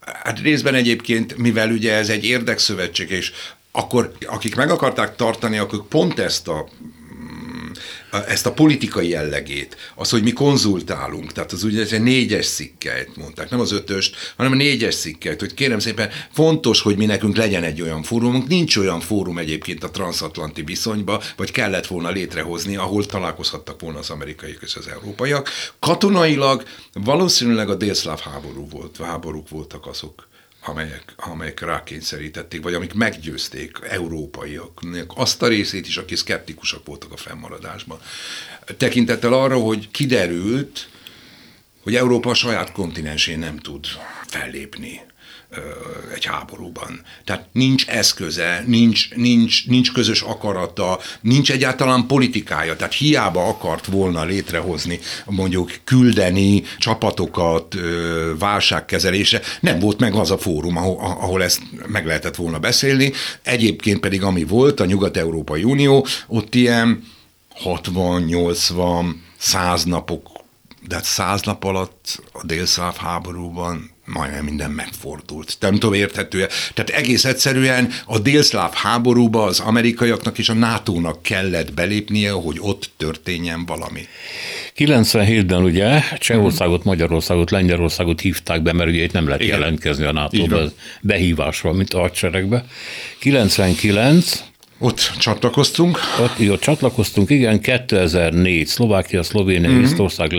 [0.00, 3.32] hát részben egyébként, mivel ugye ez egy érdekszövetség, és
[3.70, 6.68] akkor akik meg akarták tartani, akkor pont ezt a
[8.10, 13.50] ezt a politikai jellegét, az, hogy mi konzultálunk, tehát az ugye egy négyes szikkeit mondták,
[13.50, 17.62] nem az ötöst, hanem a négyes szikkeit, hogy kérem szépen, fontos, hogy mi nekünk legyen
[17.62, 23.06] egy olyan fórumunk, nincs olyan fórum egyébként a transatlanti viszonyba, vagy kellett volna létrehozni, ahol
[23.06, 25.50] találkozhattak volna az amerikaiak és az európaiak.
[25.78, 30.28] Katonailag valószínűleg a délszláv háború volt, háborúk voltak azok,
[30.68, 34.80] amelyek, amelyek rákényszerítették, vagy amik meggyőzték európaiak,
[35.14, 38.00] azt a részét is, akik szkeptikusak voltak a fennmaradásban.
[38.76, 40.88] Tekintettel arra, hogy kiderült,
[41.82, 43.86] hogy Európa a saját kontinensén nem tud
[44.26, 45.00] fellépni
[46.14, 47.00] egy háborúban.
[47.24, 52.76] Tehát nincs eszköze, nincs, nincs, nincs közös akarata, nincs egyáltalán politikája.
[52.76, 57.74] Tehát hiába akart volna létrehozni, mondjuk küldeni csapatokat
[58.38, 63.12] válságkezelése, nem volt meg az a fórum, ahol, ahol ezt meg lehetett volna beszélni.
[63.42, 67.04] Egyébként pedig ami volt, a Nyugat-Európai Unió, ott ilyen
[67.64, 70.36] 60-80 100 napok
[70.86, 75.56] de hát száz nap alatt a délszáv háborúban majdnem minden megfordult.
[75.60, 81.74] Nem tudom, érthető Tehát egész egyszerűen a délszláv háborúba az amerikaiaknak és a NATO-nak kellett
[81.74, 84.06] belépnie, hogy ott történjen valami.
[84.76, 89.58] 97-ben ugye Csehországot, Magyarországot, Lengyelországot hívták be, mert ugye itt nem lehet Igen.
[89.58, 92.64] jelentkezni a NATO-ba, behívásra, mint a hadseregbe.
[93.18, 94.44] 99
[94.78, 95.98] ott csatlakoztunk.
[96.20, 99.82] Ott, ott csatlakoztunk, igen, 2004, Szlovákia, Szlovénia, mm-hmm.
[99.82, 100.32] Észtország,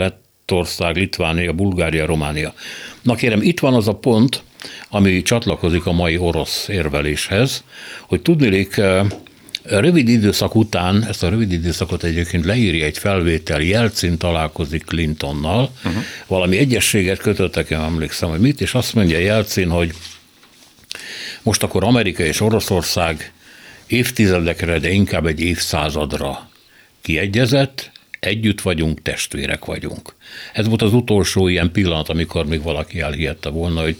[0.47, 2.53] Lettország, Litvánia, Bulgária, Románia.
[3.01, 4.43] Na kérem, itt van az a pont,
[4.89, 7.63] ami csatlakozik a mai orosz érveléshez,
[8.01, 9.05] hogy tudnélik, eh,
[9.63, 16.03] rövid időszak után, ezt a rövid időszakot egyébként leírja egy felvétel, Jelcin találkozik Clintonnal, uh-huh.
[16.27, 19.93] valami egyességet kötöttek, én emlékszem, hogy mit, és azt mondja Jelcin, hogy
[21.43, 23.31] most akkor Amerika és Oroszország
[23.87, 26.49] évtizedekre, de inkább egy évszázadra
[27.01, 27.91] kiegyezett,
[28.27, 30.15] együtt vagyunk, testvérek vagyunk.
[30.53, 33.97] Ez volt az utolsó ilyen pillanat, amikor még valaki elhihette volna, hogy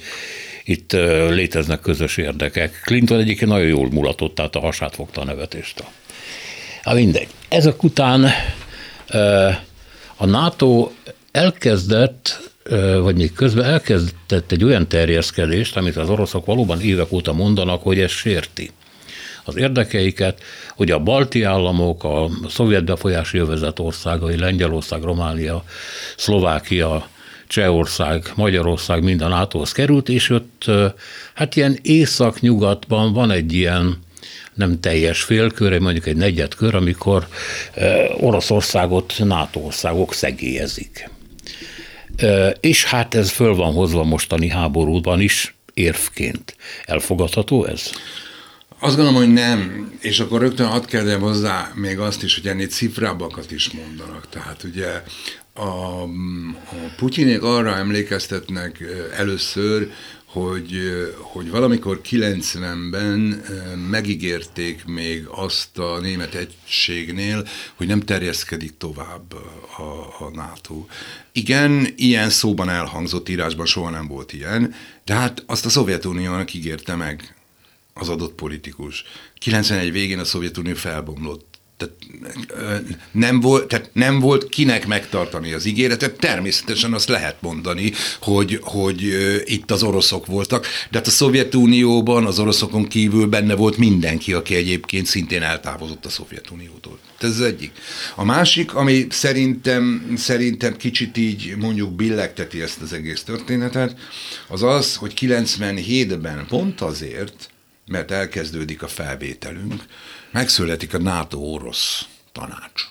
[0.64, 0.92] itt
[1.30, 2.82] léteznek közös érdekek.
[2.84, 5.88] Clinton egyébként nagyon jól mulatott, tehát a hasát fogta a nevetéstől.
[6.84, 7.28] Hát mindegy.
[7.48, 8.26] Ezek után
[10.16, 10.92] a NATO
[11.32, 12.52] elkezdett,
[13.02, 18.00] vagy még közben elkezdett egy olyan terjeszkedést, amit az oroszok valóban évek óta mondanak, hogy
[18.00, 18.72] ez sérti
[19.48, 20.42] az érdekeiket,
[20.76, 25.64] hogy a balti államok, a szovjet befolyási övezet országai, Lengyelország, Románia,
[26.18, 27.08] Szlovákia,
[27.48, 30.66] Csehország, Magyarország mind a NATO-hoz került, és ott
[31.34, 34.06] hát ilyen észak-nyugatban van egy ilyen
[34.54, 37.28] nem teljes félkör, mondjuk egy negyedkör, amikor
[38.20, 41.10] Oroszországot NATO országok szegélyezik.
[42.60, 46.56] És hát ez föl van hozva mostani háborúban is érvként.
[46.86, 47.92] Elfogadható ez?
[48.80, 52.68] Azt gondolom, hogy nem, és akkor rögtön hadd kérdem hozzá még azt is, hogy ennél
[52.68, 54.30] cifrábbakat is mondanak.
[54.30, 55.04] Tehát ugye
[55.54, 56.08] a, a
[56.98, 58.84] Putyinék arra emlékeztetnek
[59.18, 59.92] először,
[60.26, 60.80] hogy,
[61.22, 63.44] hogy valamikor 90-ben
[63.90, 69.34] megígérték még azt a német egységnél, hogy nem terjeszkedik tovább
[69.78, 70.86] a, a NATO.
[71.32, 74.74] Igen, ilyen szóban elhangzott írásban soha nem volt ilyen,
[75.06, 77.37] de hát azt a Szovjetuniónak ígérte meg
[78.00, 79.04] az adott politikus.
[79.40, 81.58] 91 végén a Szovjetunió felbomlott.
[81.78, 81.96] Tehát
[83.12, 89.04] nem, volt, tehát nem volt kinek megtartani az ígéretet, természetesen azt lehet mondani, hogy, hogy
[89.46, 94.56] itt az oroszok voltak, de hát a Szovjetunióban az oroszokon kívül benne volt mindenki, aki
[94.56, 97.00] egyébként szintén eltávozott a Szovjetuniótól.
[97.20, 97.72] Ez az egyik.
[98.16, 103.96] A másik, ami szerintem, szerintem kicsit így mondjuk billegteti ezt az egész történetet,
[104.48, 107.50] az az, hogy 97-ben pont azért,
[107.88, 109.86] mert elkezdődik a felvételünk,
[110.32, 112.88] megszületik a NATO-orosz tanács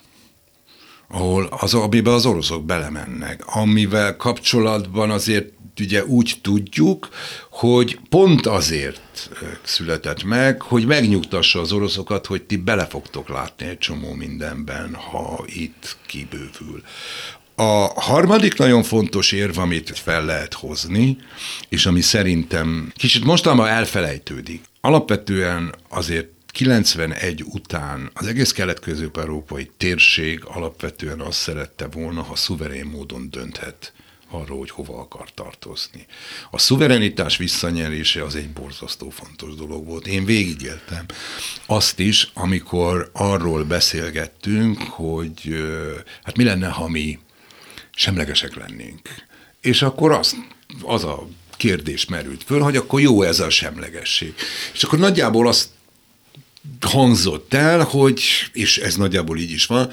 [1.07, 7.09] ahol az, amiben az oroszok belemennek, amivel kapcsolatban azért ugye úgy tudjuk,
[7.49, 9.29] hogy pont azért
[9.63, 15.43] született meg, hogy megnyugtassa az oroszokat, hogy ti bele fogtok látni egy csomó mindenben, ha
[15.45, 16.83] itt kibővül.
[17.59, 21.17] A harmadik nagyon fontos érv, amit fel lehet hozni,
[21.69, 31.19] és ami szerintem kicsit mostanában elfelejtődik, alapvetően azért 91 után az egész kelet-közép-európai térség alapvetően
[31.19, 33.93] azt szerette volna, ha szuverén módon dönthet
[34.29, 36.05] arról, hogy hova akar tartozni.
[36.51, 40.07] A szuverenitás visszanyerése az egy borzasztó fontos dolog volt.
[40.07, 41.05] Én végigéltem
[41.65, 45.55] azt is, amikor arról beszélgettünk, hogy
[46.23, 47.19] hát mi lenne, ha mi
[47.97, 48.99] semlegesek lennénk.
[49.61, 50.35] És akkor az,
[50.81, 54.33] az a kérdés merült föl, hogy akkor jó ez a semlegesség.
[54.73, 55.69] És akkor nagyjából azt
[56.81, 58.21] hangzott el, hogy,
[58.53, 59.91] és ez nagyjából így is van,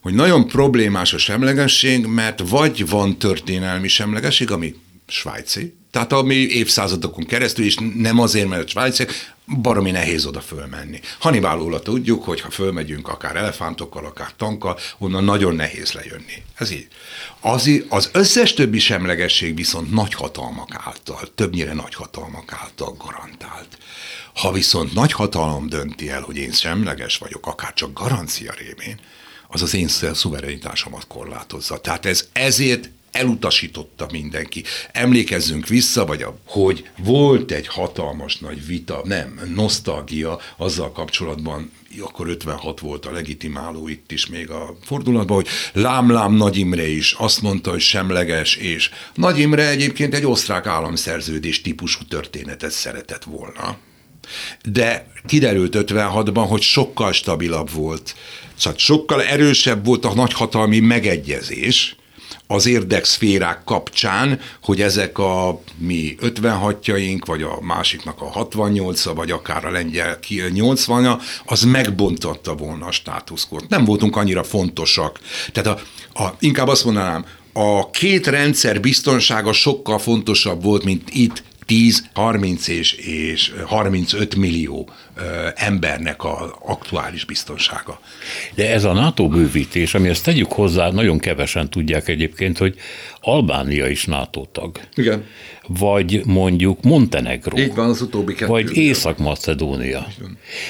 [0.00, 4.74] hogy nagyon problémás a semlegesség, mert vagy van történelmi semlegesség, ami
[5.06, 9.12] svájci, Tehát ami évszázadokon keresztül, és nem azért, mert a svájciak,
[9.62, 11.00] baromi nehéz oda fölmenni.
[11.18, 16.42] Hannibálóla tudjuk, hogy ha fölmegyünk akár elefántokkal, akár tankkal, onnan nagyon nehéz lejönni.
[16.54, 16.88] Ez így.
[17.40, 23.78] Az, az összes többi semlegesség viszont nagyhatalmak által, többnyire nagyhatalmak által garantált.
[24.34, 29.00] Ha viszont nagy hatalom dönti el, hogy én semleges vagyok, akár csak garancia révén,
[29.48, 31.80] az az én szuverenitásomat korlátozza.
[31.80, 34.64] Tehát ez ezért elutasította mindenki.
[34.92, 42.28] Emlékezzünk vissza, vagy a, hogy volt egy hatalmas nagy vita, nem, nosztalgia azzal kapcsolatban, akkor
[42.28, 47.42] 56 volt a legitimáló itt is még a fordulatban, hogy Lám-Lám Nagy Imre is azt
[47.42, 53.78] mondta, hogy semleges, és Nagy Imre egyébként egy osztrák államszerződés típusú történetet szeretett volna.
[54.64, 58.16] De kiderült 56-ban, hogy sokkal stabilabb volt,
[58.56, 61.96] szóval sokkal erősebb volt a nagyhatalmi megegyezés,
[62.46, 69.64] az érdekszférák kapcsán, hogy ezek a mi 56-jaink, vagy a másiknak a 68-a, vagy akár
[69.64, 73.68] a lengyel 80-a, az megbontotta volna a státuszkort.
[73.68, 75.20] Nem voltunk annyira fontosak.
[75.52, 75.80] Tehát
[76.12, 82.04] a, a, inkább azt mondanám, a két rendszer biztonsága sokkal fontosabb volt, mint itt 10,
[82.14, 84.90] 30 és, és 35 millió
[85.54, 88.00] embernek az aktuális biztonsága.
[88.54, 92.74] De ez a NATO bővítés, ami ezt tegyük hozzá, nagyon kevesen tudják egyébként, hogy
[93.20, 94.80] Albánia is NATO tag.
[94.94, 95.24] Igen.
[95.66, 97.58] Vagy mondjuk Montenegro.
[97.58, 98.50] Így van, az utóbbi kettő.
[98.50, 100.06] Vagy Észak-Macedónia.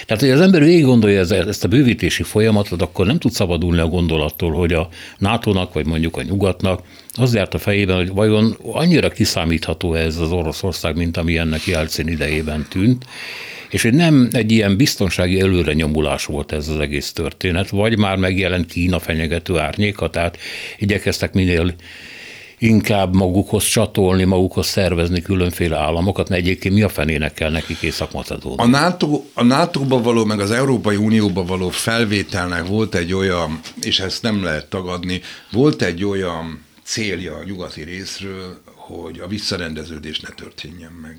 [0.06, 3.86] Tehát, hogy az ember végig gondolja ezt a bővítési folyamatot, akkor nem tud szabadulni a
[3.86, 6.82] gondolattól, hogy a NATO-nak, vagy mondjuk a nyugatnak
[7.12, 12.08] az járt a fejében, hogy vajon annyira kiszámítható ez az Oroszország, mint ami ennek Jelcin
[12.08, 13.04] idejében tűnt,
[13.70, 18.66] és hogy nem egy ilyen biztonsági előrenyomulás volt ez az egész történet, vagy már megjelent
[18.66, 20.38] Kína fenyegető árnyéka, tehát
[20.78, 21.74] igyekeztek minél
[22.58, 28.10] inkább magukhoz csatolni, magukhoz szervezni különféle államokat, mert egyébként mi a fenének kell nekik észak
[28.56, 34.00] A NATO, a NATO-ba való, meg az Európai Unióba való felvételnek volt egy olyan, és
[34.00, 35.20] ezt nem lehet tagadni,
[35.52, 41.18] volt egy olyan célja a nyugati részről, hogy a visszarendeződés ne történjen meg.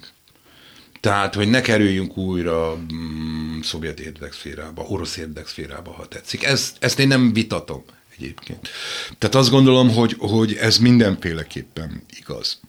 [1.00, 6.44] Tehát, hogy ne kerüljünk újra mm, szovjet érdekszférába, orosz érdekszférába, ha tetszik.
[6.44, 7.84] Ezt, ezt én nem vitatom
[8.18, 8.70] egyébként.
[9.18, 12.60] Tehát azt gondolom, hogy, hogy ez mindenféleképpen igaz.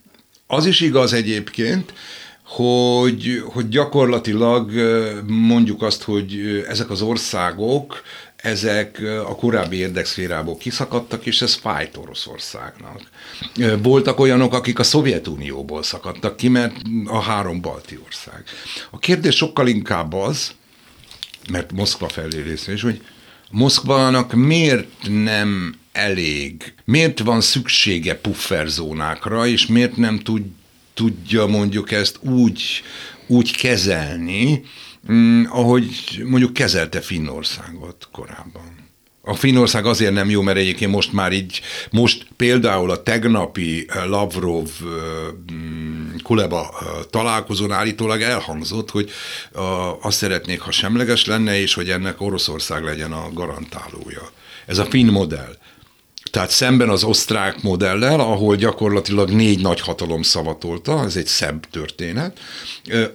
[0.47, 1.93] Az is igaz egyébként,
[2.43, 4.73] hogy, hogy gyakorlatilag
[5.27, 8.03] mondjuk azt, hogy ezek az országok
[8.43, 13.01] ezek a korábbi érdekszférából kiszakadtak, és ez fájt Oroszországnak.
[13.83, 18.45] Voltak olyanok, akik a Szovjetunióból szakadtak ki, mert a három balti ország.
[18.91, 20.53] A kérdés sokkal inkább az,
[21.51, 23.03] mert Moszkva felé részén is, hogy
[23.51, 30.43] Moszkvának miért nem elég, miért van szüksége pufferzónákra, és miért nem tud,
[30.95, 32.63] tudja mondjuk ezt úgy,
[33.27, 34.65] úgy kezelni,
[35.49, 38.79] ahogy mondjuk kezelte Finnországot korábban.
[39.29, 44.05] A Finnország azért nem jó, mert egyébként most már így, most például a tegnapi eh,
[44.07, 44.89] Lavrov eh,
[45.53, 49.11] mm, Kuleba eh, találkozón állítólag elhangzott, hogy
[50.01, 54.31] azt szeretnék, ha semleges lenne, és hogy ennek Oroszország legyen a garantálója.
[54.67, 55.57] Ez a finn modell.
[56.31, 62.39] Tehát szemben az osztrák modellel, ahol gyakorlatilag négy nagy hatalom szavatolta, ez egy szebb történet,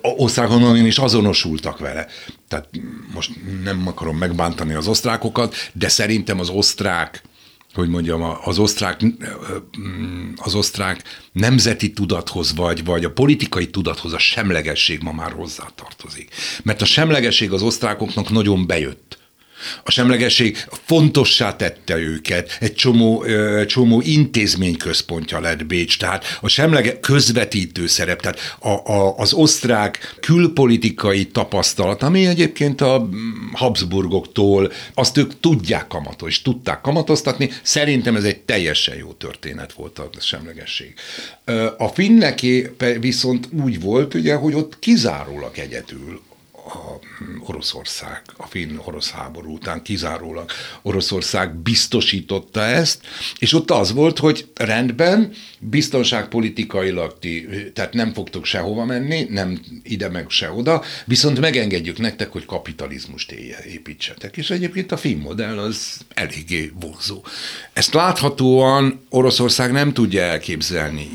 [0.02, 2.08] osztrákon is azonosultak vele.
[2.48, 2.70] Tehát
[3.14, 3.32] most
[3.64, 7.24] nem akarom megbántani az osztrákokat, de szerintem az osztrák
[7.74, 9.02] hogy mondjam, az osztrák,
[10.36, 16.30] az osztrák nemzeti tudathoz, vagy, vagy a politikai tudathoz a semlegesség ma már hozzátartozik.
[16.64, 19.23] Mert a semlegesség az osztrákoknak nagyon bejött.
[19.84, 23.26] A semlegesség fontossá tette őket, egy csomó,
[23.66, 30.16] csomó intézmény központja lett Bécs, tehát a semlege közvetítő szerep, tehát a, a, az osztrák
[30.20, 33.10] külpolitikai tapasztalat, ami egyébként a
[33.54, 40.00] Habsburgoktól, azt ők tudják kamatozni, és tudták kamatoztatni, szerintem ez egy teljesen jó történet volt
[40.00, 40.94] a semlegesség.
[41.78, 46.22] A finneké viszont úgy volt, ugye, hogy ott kizárólag egyedül
[46.66, 47.00] a
[47.40, 53.02] Oroszország, a finn-orosz háború után kizárólag Oroszország biztosította ezt,
[53.40, 60.10] és ott az volt, hogy rendben, biztonságpolitikailag ti, tehát nem fogtok sehova menni, nem ide
[60.10, 63.32] meg se oda, viszont megengedjük nektek, hogy kapitalizmust
[63.66, 64.38] építsetek.
[64.38, 67.24] És egyébként a finn modell az eléggé vonzó.
[67.74, 71.10] Ezt láthatóan Oroszország nem tudja elképzelni,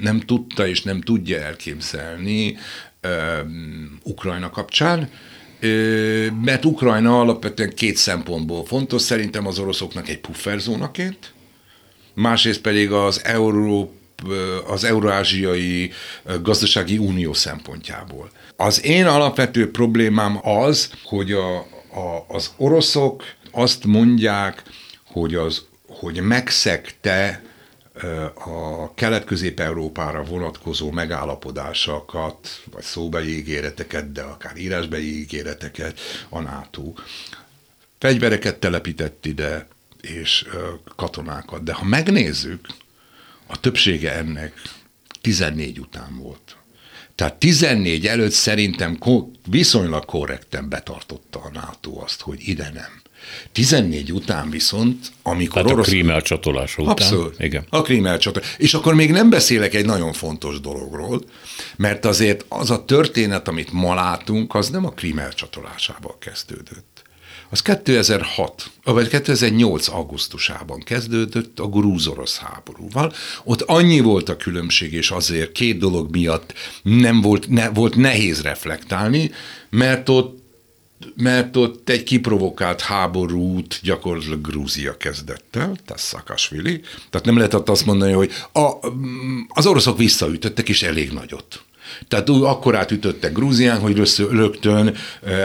[0.00, 2.56] nem tudta és nem tudja elképzelni
[4.02, 5.10] Ukrajna kapcsán,
[6.44, 11.32] mert Ukrajna alapvetően két szempontból fontos, szerintem az oroszoknak egy pufferzónaként,
[12.14, 14.00] másrészt pedig az Európa
[14.66, 15.90] az Eurázsiai
[16.42, 18.30] Gazdasági Unió szempontjából.
[18.56, 24.62] Az én alapvető problémám az, hogy a, a, az oroszok azt mondják,
[25.04, 27.42] hogy, az, hogy megszegte
[28.34, 36.92] a kelet-közép-európára vonatkozó megállapodásokat, vagy szóbeli ígéreteket, de akár írásbeli ígéreteket a NATO.
[37.98, 39.66] Fegyvereket telepített ide,
[40.00, 40.46] és
[40.96, 41.62] katonákat.
[41.62, 42.66] De ha megnézzük,
[43.46, 44.62] a többsége ennek
[45.20, 46.56] 14 után volt.
[47.14, 48.98] Tehát 14 előtt szerintem
[49.48, 53.01] viszonylag korrekten betartotta a NATO azt, hogy ide nem.
[53.52, 55.86] 14 után viszont, amikor Tehát orosz...
[55.86, 56.92] a krím elcsatolása után.
[56.92, 57.34] Abszolút.
[57.38, 57.66] Igen.
[57.68, 58.54] A krím elcsatolása.
[58.58, 61.20] És akkor még nem beszélek egy nagyon fontos dologról,
[61.76, 66.92] mert azért az a történet, amit ma látunk, az nem a krím elcsatolásával kezdődött
[67.52, 73.12] az 2006, vagy 2008 augusztusában kezdődött a grúz-orosz háborúval.
[73.44, 78.42] Ott annyi volt a különbség, és azért két dolog miatt nem volt, ne, volt nehéz
[78.42, 79.30] reflektálni,
[79.70, 80.41] mert ott
[81.16, 86.80] mert ott egy kiprovokált háborút gyakorlatilag Grúzia kezdett el, tehát Szakasvili.
[87.10, 88.70] Tehát nem lehetett azt mondani, hogy a,
[89.48, 91.64] az oroszok visszaütöttek, és elég nagyot.
[92.08, 94.96] Tehát akkor ütöttek Grúzián, hogy rögtön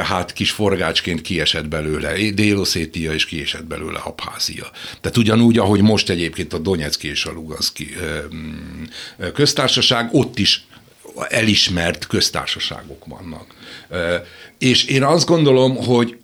[0.04, 4.72] hát kis forgácsként kiesett belőle Déloszétia, és kiesett belőle Abházia.
[5.02, 7.96] Tehát ugyanúgy, ahogy most egyébként a Donetszki és a Luganszki
[8.34, 8.84] mm,
[9.34, 10.66] köztársaság, ott is
[11.30, 13.46] elismert köztársaságok vannak.
[14.58, 16.18] És én azt gondolom, hogy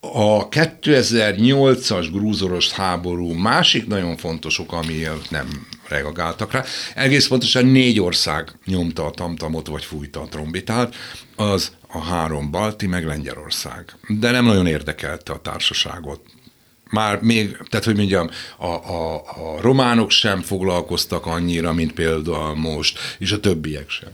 [0.00, 6.64] a 2008-as grúzoros háború másik nagyon fontos oka, amiért nem reagáltak rá.
[6.94, 10.94] Egész pontosan négy ország nyomta a tamtamot, vagy fújta a trombitát,
[11.36, 13.96] az a három balti, meg Lengyelország.
[14.08, 16.20] De nem nagyon érdekelte a társaságot.
[16.90, 22.98] Már még, tehát hogy mondjam, a, a, a románok sem foglalkoztak annyira, mint például most,
[23.18, 24.10] és a többiek sem.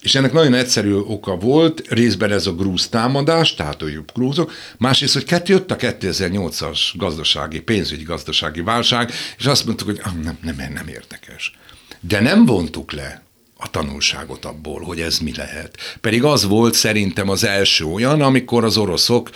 [0.00, 4.52] És ennek nagyon egyszerű oka volt, részben ez a grúz támadás, tehát a jobb grúzok,
[4.78, 10.12] másrészt, hogy kettő jött a 2008-as gazdasági, pénzügyi gazdasági válság, és azt mondtuk, hogy ah,
[10.12, 11.52] nem, nem, nem érdekes.
[12.00, 13.22] De nem vontuk le
[13.56, 15.98] a tanulságot abból, hogy ez mi lehet.
[16.00, 19.30] Pedig az volt szerintem az első olyan, amikor az oroszok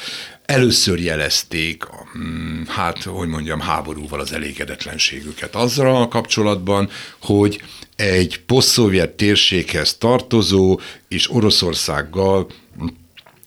[0.51, 1.85] először jelezték,
[2.19, 6.89] mm, hát, hogy mondjam, háborúval az elégedetlenségüket azzal a kapcsolatban,
[7.21, 7.63] hogy
[7.97, 12.47] egy posztszovjet térséghez tartozó és Oroszországgal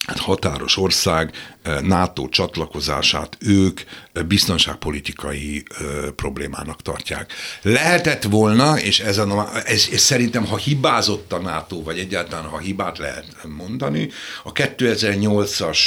[0.06, 1.32] hát határos ország
[1.62, 3.82] eh, NATO csatlakozását ők
[4.14, 5.86] eh, biztonságpolitikai eh,
[6.16, 7.34] problémának tartják.
[7.62, 12.58] Lehetett volna, és, ez a, ez, ez szerintem, ha hibázott a NATO, vagy egyáltalán ha
[12.58, 13.26] hibát lehet
[13.58, 14.10] mondani,
[14.44, 15.78] a 2008-as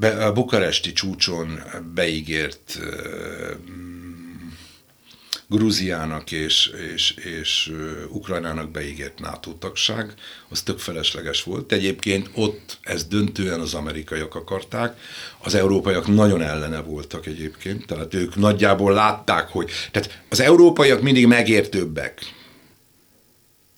[0.00, 1.60] a bukaresti csúcson
[1.94, 3.50] beígért ö,
[5.52, 7.72] Grúziának és, és, és
[8.08, 10.14] Ukrajnának beígért NATO tagság,
[10.48, 11.72] az tök felesleges volt.
[11.72, 14.98] Egyébként ott ez döntően az amerikaiak akarták,
[15.38, 21.26] az európaiak nagyon ellene voltak egyébként, tehát ők nagyjából látták, hogy tehát az európaiak mindig
[21.26, 22.20] megértőbbek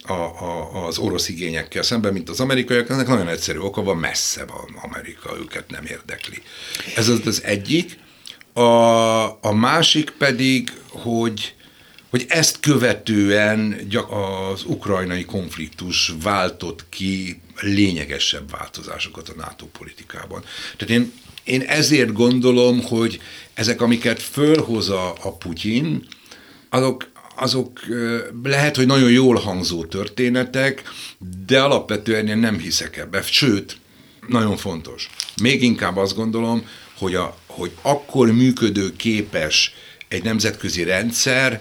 [0.07, 4.45] a, a, az orosz igényekkel szemben, mint az amerikaiak, ennek nagyon egyszerű oka van, messze
[4.45, 6.43] van Amerika, őket nem érdekli.
[6.97, 7.99] Ez az az egyik.
[8.53, 8.63] A,
[9.25, 11.55] a másik pedig, hogy
[12.15, 20.45] hogy ezt követően az ukrajnai konfliktus váltott ki lényegesebb változásokat a NATO politikában.
[20.77, 21.13] Tehát én,
[21.45, 23.21] én ezért gondolom, hogy
[23.55, 26.07] ezek, amiket fölhoz a, a Putyin,
[26.71, 27.81] azok, azok
[28.43, 30.83] lehet, hogy nagyon jól hangzó történetek,
[31.47, 33.23] de alapvetően én nem hiszek ebbe.
[33.23, 33.77] Sőt,
[34.29, 35.11] nagyon fontos.
[35.43, 36.67] Még inkább azt gondolom,
[36.99, 39.75] hogy, a, hogy akkor működő képes
[40.09, 41.61] egy nemzetközi rendszer,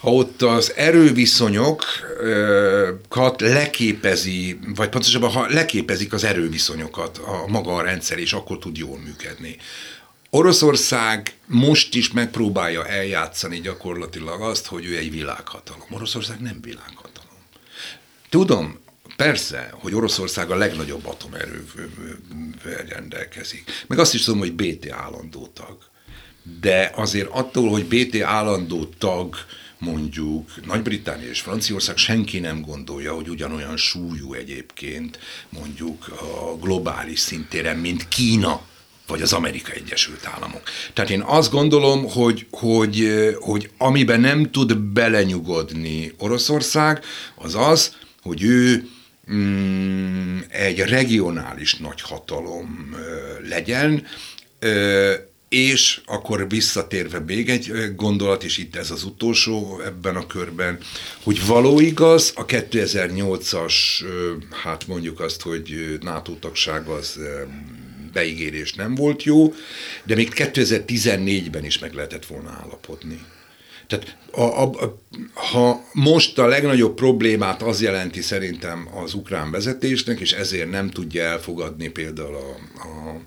[0.00, 8.18] ha ott az erőviszonyokat leképezi, vagy pontosabban ha leképezik az erőviszonyokat a maga a rendszer,
[8.18, 9.56] és akkor tud jól működni.
[10.30, 15.86] Oroszország most is megpróbálja eljátszani gyakorlatilag azt, hogy ő egy világhatalom.
[15.90, 17.36] Oroszország nem világhatalom.
[18.28, 18.84] Tudom,
[19.16, 23.84] Persze, hogy Oroszország a legnagyobb atomerővel rendelkezik.
[23.86, 25.78] Meg azt is tudom, hogy BT állandó tag.
[26.60, 29.36] De azért attól, hogy BT állandó tag,
[29.78, 35.18] mondjuk Nagy-Britannia és Franciaország senki nem gondolja, hogy ugyanolyan súlyú egyébként
[35.48, 38.60] mondjuk a globális szintéren, mint Kína
[39.06, 40.62] vagy az Amerika Egyesült Államok.
[40.92, 43.08] Tehát én azt gondolom, hogy, hogy,
[43.40, 47.04] hogy amiben nem tud belenyugodni Oroszország,
[47.34, 48.88] az az, hogy ő
[49.32, 52.96] mm, egy regionális nagyhatalom
[53.48, 54.06] legyen,
[55.48, 60.78] és akkor visszatérve még egy gondolat, és itt ez az utolsó ebben a körben,
[61.22, 63.74] hogy való igaz, a 2008-as,
[64.62, 67.18] hát mondjuk azt, hogy NATO tagság az
[68.16, 69.54] beígérés nem volt jó,
[70.04, 73.24] de még 2014-ben is meg lehetett volna állapodni.
[73.86, 75.02] Tehát a, a, a,
[75.34, 81.22] ha most a legnagyobb problémát az jelenti szerintem az ukrán vezetésnek, és ezért nem tudja
[81.22, 82.56] elfogadni például a,
[82.88, 83.20] a,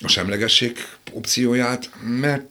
[0.00, 0.76] a semlegesség
[1.12, 2.46] opcióját, mert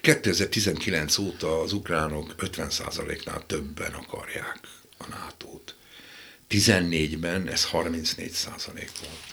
[0.00, 4.60] 2019 óta az ukránok 50%-nál többen akarják
[4.98, 5.74] a NATO-t.
[6.50, 9.31] 14-ben ez 34% volt.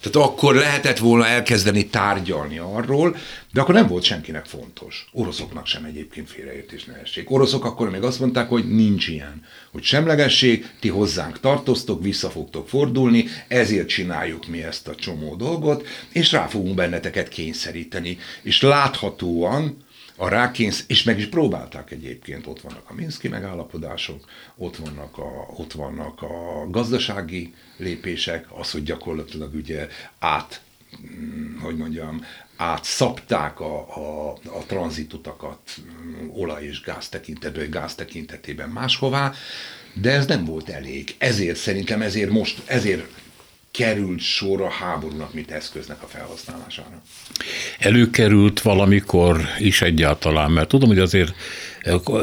[0.00, 3.16] Tehát akkor lehetett volna elkezdeni tárgyalni arról,
[3.52, 5.08] de akkor nem volt senkinek fontos.
[5.12, 7.30] Oroszoknak sem egyébként félreértés ne essék.
[7.30, 9.44] Oroszok akkor még azt mondták, hogy nincs ilyen.
[9.72, 15.86] Hogy semlegesség, ti hozzánk tartoztok, vissza fogtok fordulni, ezért csináljuk mi ezt a csomó dolgot,
[16.12, 18.18] és rá fogunk benneteket kényszeríteni.
[18.42, 19.84] És láthatóan
[20.16, 24.24] a rákénysz, és meg is próbálták egyébként, ott vannak a Minszki megállapodások,
[24.56, 29.88] ott vannak a, ott vannak a gazdasági lépések, az, hogy gyakorlatilag ugye
[30.18, 30.60] át,
[31.00, 32.24] mm, hogy mondjam,
[32.56, 39.32] átszapták a, a, a tranzitutakat mm, olaj és gáz tekintetben, gáz tekintetében máshová,
[39.94, 41.14] de ez nem volt elég.
[41.18, 43.06] Ezért szerintem, ezért most, ezért
[43.76, 47.02] került sor a háborúnak, mint eszköznek a felhasználására?
[47.78, 51.34] Előkerült valamikor is egyáltalán, mert tudom, hogy azért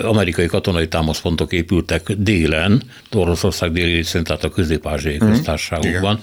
[0.02, 5.28] amerikai katonai támaszpontok épültek délen, Oroszország déli részén, tehát a közép-ázsiai mm.
[5.28, 6.20] köztársaságokban.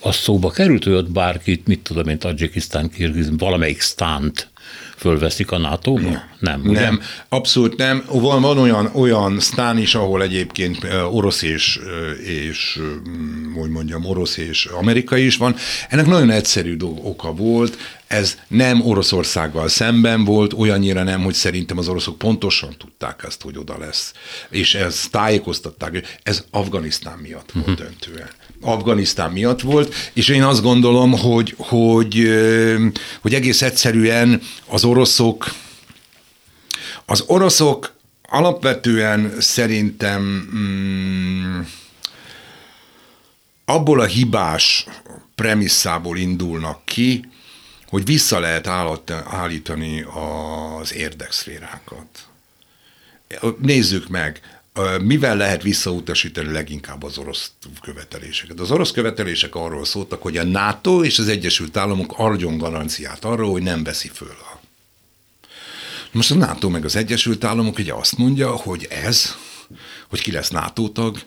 [0.00, 4.50] Az szóba került, hogy ott bárkit, mit tudom én, Tajikisztán, Kirgiz, valamelyik stánt
[4.98, 6.22] fölveszik a nato -ba?
[6.38, 6.80] Nem, ugye?
[6.80, 8.04] nem, abszolút nem.
[8.12, 11.80] Van, van olyan, olyan sztán is, ahol egyébként orosz és,
[12.24, 12.80] és,
[13.54, 15.56] hogy mondjam, orosz és amerikai is van.
[15.88, 21.88] Ennek nagyon egyszerű oka volt, ez nem Oroszországgal szemben volt, olyannyira nem, hogy szerintem az
[21.88, 24.12] oroszok pontosan tudták ezt, hogy oda lesz.
[24.50, 27.86] És ezt tájékoztatták, ez Afganisztán miatt volt uh-huh.
[27.86, 28.28] döntően.
[28.60, 32.28] Afganisztán miatt volt, és én azt gondolom, hogy, hogy,
[33.20, 35.54] hogy egész egyszerűen az oroszok
[37.10, 40.22] az oroszok alapvetően szerintem
[40.54, 41.60] mm,
[43.64, 44.86] abból a hibás
[45.34, 47.28] premisszából indulnak ki,
[47.88, 48.66] hogy vissza lehet
[49.26, 50.04] állítani
[50.80, 52.06] az érdekszférákat.
[53.58, 54.57] Nézzük meg,
[55.02, 57.50] mivel lehet visszautasítani leginkább az orosz
[57.80, 58.60] követeléseket?
[58.60, 63.50] Az orosz követelések arról szóltak, hogy a NATO és az Egyesült Államok adjon garanciát arról,
[63.50, 64.58] hogy nem veszi föl a
[66.12, 69.36] most a NATO meg az Egyesült Államok ugye azt mondja, hogy ez,
[70.08, 71.22] hogy ki lesz NATO tag,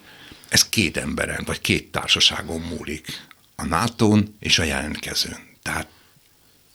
[0.50, 3.28] ez két emberen, vagy két társaságon múlik.
[3.56, 5.40] A nato és a jelentkezőn.
[5.62, 5.88] Tehát,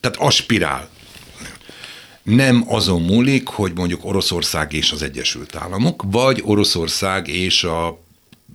[0.00, 0.90] tehát aspirál.
[2.26, 8.00] Nem azon múlik, hogy mondjuk Oroszország és az Egyesült Államok, vagy Oroszország és a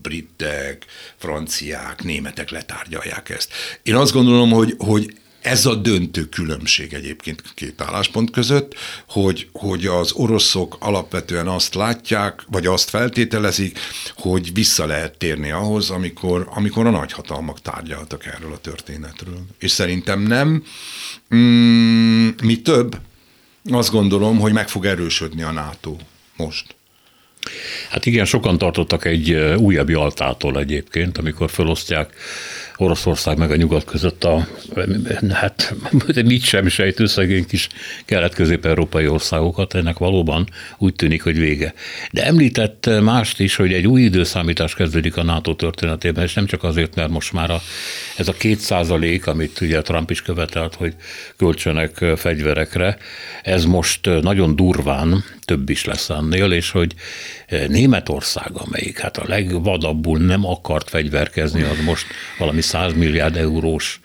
[0.02, 0.86] britek,
[1.18, 3.54] franciák, németek letárgyalják ezt.
[3.84, 8.76] Én azt gondolom, hogy, hogy ez a döntő különbség egyébként két álláspont között,
[9.08, 13.80] hogy, hogy az oroszok alapvetően azt látják, vagy azt feltételezik,
[14.16, 19.46] hogy vissza lehet térni ahhoz, amikor, amikor a nagyhatalmak tárgyaltak erről a történetről.
[19.60, 20.64] És szerintem nem.
[21.36, 23.00] Mm, mi több,
[23.70, 25.96] azt gondolom, hogy meg fog erősödni a NATO
[26.36, 26.76] most.
[27.90, 32.14] Hát igen, sokan tartottak egy újabb Jaltától egyébként, amikor felosztják
[32.82, 34.48] Oroszország meg a nyugat között a,
[35.32, 35.74] hát
[36.26, 37.68] mit sem sejtő szegény kis
[38.06, 41.74] kelet-közép-európai országokat, ennek valóban úgy tűnik, hogy vége.
[42.12, 46.64] De említett mást is, hogy egy új időszámítás kezdődik a NATO történetében, és nem csak
[46.64, 47.62] azért, mert most már a,
[48.18, 50.94] ez a két százalék, amit ugye Trump is követelt, hogy
[51.38, 52.98] költsenek fegyverekre,
[53.44, 56.94] ez most nagyon durván több is lesz ennél, és hogy
[57.68, 62.06] Németország, amelyik hát a legvadabbul nem akart fegyverkezni, az most
[62.38, 64.00] valami 100 milliárd eurós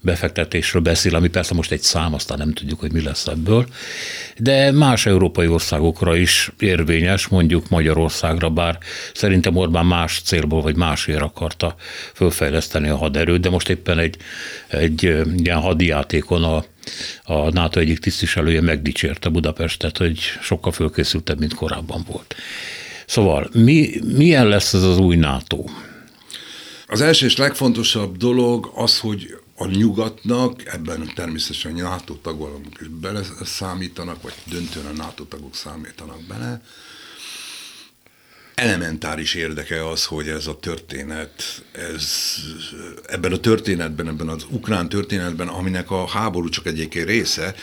[0.00, 3.66] befektetésről beszél, ami persze most egy szám, aztán nem tudjuk, hogy mi lesz ebből,
[4.36, 8.78] de más európai országokra is érvényes, mondjuk Magyarországra, bár
[9.14, 11.74] szerintem Orbán más célból vagy másért akarta
[12.14, 14.16] fölfejleszteni a haderőt, de most éppen egy,
[14.68, 15.02] egy
[15.36, 16.64] ilyen hadijátékon a,
[17.22, 22.34] a NATO egyik tisztviselője megdicsérte Budapestet, hogy sokkal fölkészültebb, mint korábban volt.
[23.08, 25.64] Szóval mi, milyen lesz ez az új NATO?
[26.86, 32.86] Az első és legfontosabb dolog az, hogy a nyugatnak, ebben természetesen a NATO tagállamok is
[32.88, 36.60] beleszámítanak, vagy döntően a NATO tagok számítanak bele,
[38.54, 42.34] elementáris érdeke az, hogy ez a történet, ez,
[43.06, 47.54] ebben a történetben, ebben az ukrán történetben, aminek a háború csak egyébként része,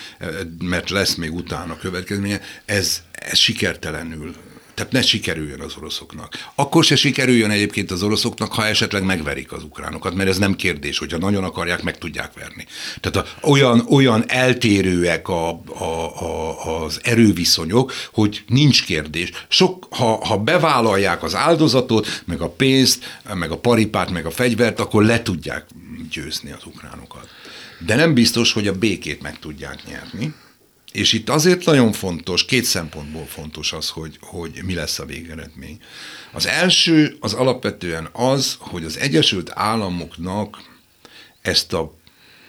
[0.59, 4.35] mert lesz még utána következménye, ez, ez sikertelenül
[4.75, 6.49] tehát ne sikerüljön az oroszoknak.
[6.55, 10.97] Akkor se sikerüljön egyébként az oroszoknak, ha esetleg megverik az ukránokat, mert ez nem kérdés,
[10.97, 12.65] hogyha nagyon akarják, meg tudják verni.
[13.01, 15.83] Tehát a, olyan, olyan eltérőek a, a,
[16.23, 19.31] a, az erőviszonyok, hogy nincs kérdés.
[19.47, 24.79] Sok, ha, ha bevállalják az áldozatot, meg a pénzt, meg a paripát, meg a fegyvert,
[24.79, 25.65] akkor le tudják
[26.11, 27.27] győzni az ukránokat.
[27.85, 30.33] De nem biztos, hogy a békét meg tudják nyerni
[30.95, 35.77] és itt azért nagyon fontos, két szempontból fontos az, hogy, hogy mi lesz a végeredmény.
[36.31, 40.57] Az első az alapvetően az, hogy az Egyesült Államoknak
[41.41, 41.97] ezt a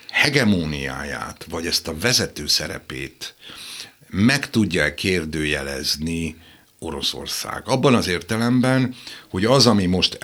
[0.09, 3.35] hegemóniáját, vagy ezt a vezető szerepét
[4.09, 6.37] meg tudja kérdőjelezni
[6.79, 7.63] Oroszország.
[7.67, 8.95] Abban az értelemben,
[9.31, 10.19] hogy az, ami most,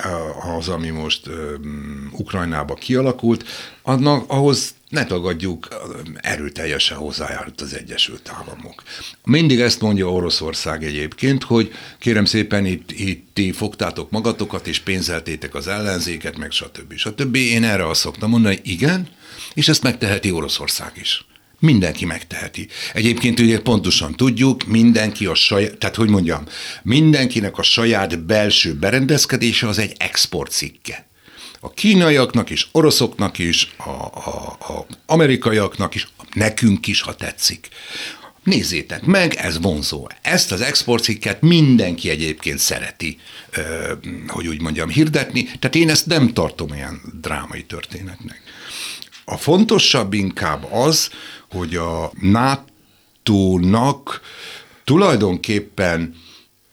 [0.57, 3.43] az, ami most um, Ukrajnába kialakult,
[3.81, 5.67] annak, ahhoz ne tagadjuk,
[6.15, 8.83] erőteljesen hozzájárult az Egyesült Államok.
[9.23, 15.55] Mindig ezt mondja Oroszország egyébként, hogy kérem szépen itt, itt ti fogtátok magatokat, és pénzeltétek
[15.55, 16.93] az ellenzéket, meg stb.
[16.95, 17.35] stb.
[17.35, 19.07] Én erre azt szoktam mondani, igen,
[19.53, 21.25] és ezt megteheti Oroszország is.
[21.59, 22.67] Mindenki megteheti.
[22.93, 26.43] Egyébként ugye pontosan tudjuk, mindenki a saját, tehát hogy mondjam,
[26.83, 31.07] mindenkinek a saját belső berendezkedése az egy exportcikke.
[31.65, 37.67] A kínaiaknak is, oroszoknak is, a, a, a amerikaiaknak is, nekünk is, ha tetszik.
[38.43, 40.07] Nézzétek meg, ez vonzó.
[40.21, 43.19] Ezt az exportcikket mindenki egyébként szereti,
[44.27, 48.41] hogy úgy mondjam, hirdetni, tehát én ezt nem tartom olyan drámai történetnek.
[49.25, 51.09] A fontosabb inkább az,
[51.49, 54.21] hogy a NATO-nak
[54.83, 56.15] tulajdonképpen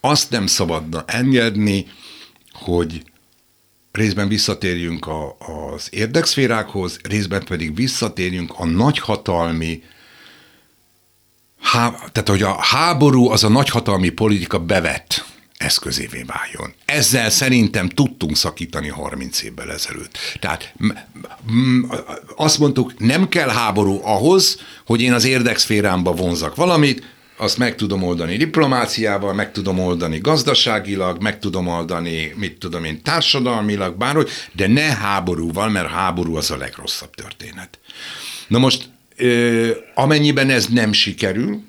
[0.01, 1.87] azt nem szabadna engedni,
[2.53, 3.03] hogy
[3.93, 5.37] részben visszatérjünk a,
[5.73, 9.83] az érdekszférákhoz, részben pedig visszatérjünk a nagyhatalmi,
[11.61, 15.25] há, tehát hogy a háború az a nagyhatalmi politika bevett
[15.57, 16.75] eszközévé váljon.
[16.85, 20.19] Ezzel szerintem tudtunk szakítani 30 évvel ezelőtt.
[20.41, 20.75] Tehát
[22.37, 27.05] azt mondtuk, nem kell háború ahhoz, hogy én az érdekszférámba vonzak valamit,
[27.41, 33.03] azt meg tudom oldani diplomáciával, meg tudom oldani gazdaságilag, meg tudom oldani, mit tudom én,
[33.03, 37.79] társadalmilag, bárhogy, de ne háborúval, mert háború az a legrosszabb történet.
[38.49, 38.89] Na most,
[39.95, 41.63] amennyiben ez nem sikerül,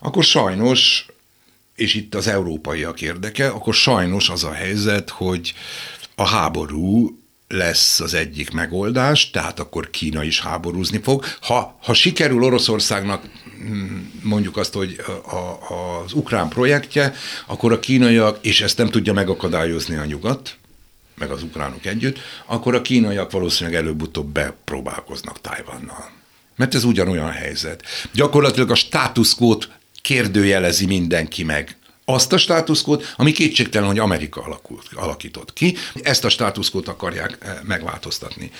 [0.00, 1.06] akkor sajnos
[1.74, 5.54] és itt az európaiak érdeke, akkor sajnos az a helyzet, hogy
[6.14, 7.19] a háború
[7.52, 11.24] lesz az egyik megoldás, tehát akkor Kína is háborúzni fog.
[11.40, 13.24] Ha, ha sikerül Oroszországnak
[13.62, 14.96] mm, mondjuk azt, hogy
[15.26, 17.14] a, a, az ukrán projektje,
[17.46, 20.56] akkor a kínaiak, és ezt nem tudja megakadályozni a nyugat,
[21.14, 26.10] meg az ukránok együtt, akkor a kínaiak valószínűleg előbb-utóbb bepróbálkoznak Tájvannal.
[26.56, 27.82] Mert ez ugyanolyan helyzet.
[28.12, 29.68] Gyakorlatilag a státuszkót
[30.02, 31.76] kérdőjelezi mindenki meg
[32.12, 35.76] azt a státuszkót, ami kétségtelen, hogy Amerika alakult, alakított ki.
[36.02, 38.50] Ezt a státuszkót akarják eh, megváltoztatni.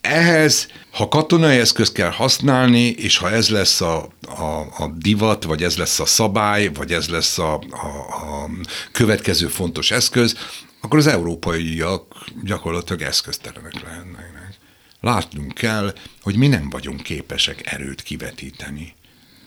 [0.00, 4.42] Ehhez, ha katonai eszköz kell használni, és ha ez lesz a, a,
[4.78, 8.50] a divat, vagy ez lesz a szabály, vagy ez lesz a, a, a
[8.92, 10.36] következő fontos eszköz,
[10.80, 14.30] akkor az európaiak gyakorlatilag eszköztelenek lehetnek.
[15.00, 18.94] Látnunk kell, hogy mi nem vagyunk képesek erőt kivetíteni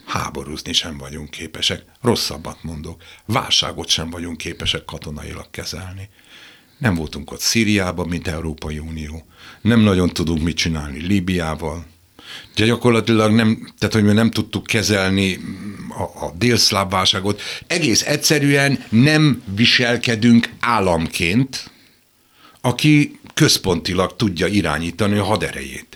[0.05, 6.09] háborúzni sem vagyunk képesek, rosszabbat mondok, válságot sem vagyunk képesek katonailag kezelni.
[6.77, 9.25] Nem voltunk ott Szíriában, mint Európai Unió.
[9.61, 11.85] Nem nagyon tudunk mit csinálni Líbiával.
[12.55, 15.39] De gyakorlatilag nem, tehát hogy mi nem tudtuk kezelni
[15.89, 17.41] a, a délszláv válságot.
[17.67, 21.71] Egész egyszerűen nem viselkedünk államként,
[22.61, 25.94] aki központilag tudja irányítani a haderejét.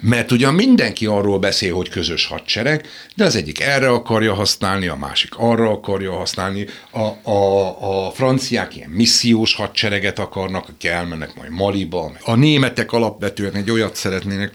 [0.00, 4.96] Mert ugyan mindenki arról beszél, hogy közös hadsereg, de az egyik erre akarja használni, a
[4.96, 6.66] másik arra akarja használni.
[6.90, 12.12] A, a, a franciák ilyen missziós hadsereget akarnak, akik elmennek majd Maliba.
[12.24, 14.52] A németek alapvetően egy olyat szeretnének,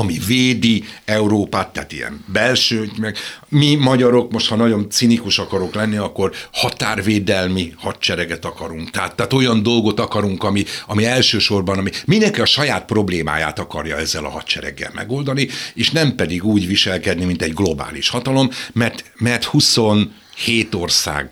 [0.00, 3.16] ami védi Európát, tehát ilyen belső, meg
[3.48, 8.90] mi magyarok, most ha nagyon cinikus akarok lenni, akkor határvédelmi hadsereget akarunk.
[8.90, 14.24] Tehát, tehát olyan dolgot akarunk, ami, ami elsősorban, ami mindenki a saját problémáját akarja ezzel
[14.24, 20.74] a hadsereggel megoldani, és nem pedig úgy viselkedni, mint egy globális hatalom, mert, mert 27
[20.74, 21.30] ország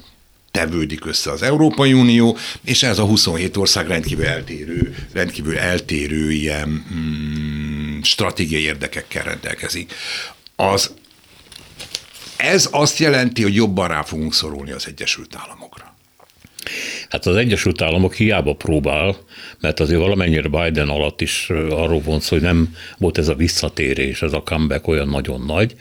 [0.51, 6.69] tevődik össze az Európai Unió, és ez a 27 ország rendkívül eltérő, rendkívül eltérő ilyen
[6.69, 9.95] mm, stratégiai érdekekkel rendelkezik.
[10.57, 10.91] Az,
[12.37, 15.97] ez azt jelenti, hogy jobban rá fogunk szorulni az Egyesült Államokra.
[17.09, 19.17] Hát az Egyesült Államok hiába próbál,
[19.61, 24.33] mert azért valamennyire Biden alatt is arról volt hogy nem volt ez a visszatérés, ez
[24.33, 25.75] a comeback olyan nagyon nagy,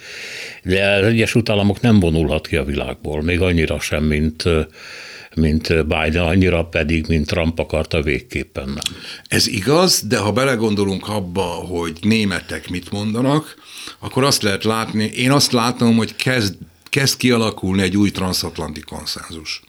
[0.64, 4.44] de az Egyesült Államok nem vonulhat ki a világból, még annyira sem, mint
[5.38, 8.98] mint Biden, annyira pedig, mint Trump akarta végképpen nem.
[9.28, 13.56] Ez igaz, de ha belegondolunk abba, hogy németek mit mondanak,
[14.00, 16.56] akkor azt lehet látni, én azt látom, hogy kezd,
[16.90, 19.62] kezd kialakulni egy új transatlanti konszenzus.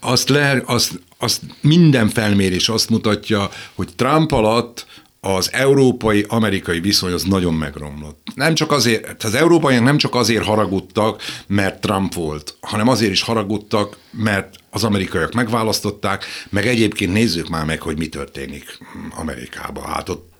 [0.00, 4.86] Azt, le, azt, azt minden felmérés azt mutatja, hogy Trump alatt
[5.20, 8.26] az európai-amerikai viszony az nagyon megromlott.
[8.34, 13.22] Nem csak azért, az európaiak nem csak azért haragudtak, mert Trump volt, hanem azért is
[13.22, 18.78] haragudtak, mert az amerikaiak megválasztották, meg egyébként nézzük már meg, hogy mi történik
[19.16, 19.84] Amerikában.
[19.84, 20.33] Hát ott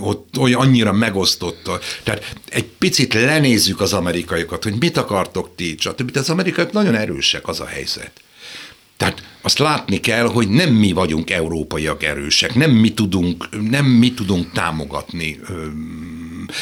[0.00, 1.78] ott olyan annyira megosztotta.
[2.02, 6.16] Tehát egy picit lenézzük az amerikaiakat, hogy mit akartok ti, stb.
[6.16, 8.12] Az amerikaiak nagyon erősek, az a helyzet.
[9.00, 14.14] Tehát azt látni kell, hogy nem mi vagyunk európaiak erősek, nem mi tudunk, nem mi
[14.14, 15.40] tudunk támogatni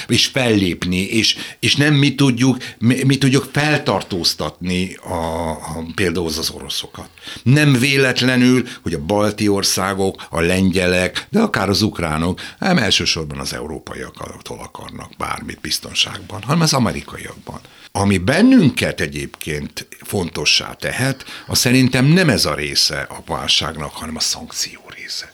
[0.06, 6.50] és fellépni, és, és nem mi tudjuk, mi, mi tudjuk feltartóztatni a, a, például az
[6.50, 7.08] oroszokat.
[7.42, 13.54] Nem véletlenül, hogy a balti országok, a lengyelek, de akár az ukránok, nem elsősorban az
[13.54, 17.60] európaiaktól akarnak bármit biztonságban, hanem az amerikaiakban.
[17.92, 24.20] Ami bennünket egyébként fontossá tehet, az szerintem nem ez a része a válságnak, hanem a
[24.20, 25.32] szankció része.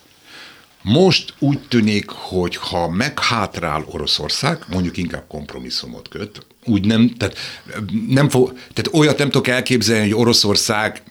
[0.82, 7.38] Most úgy tűnik, hogy ha meghátrál Oroszország, mondjuk inkább kompromisszumot köt, úgy nem, tehát,
[8.08, 11.02] nem fog, tehát olyat nem tudok elképzelni, hogy Oroszország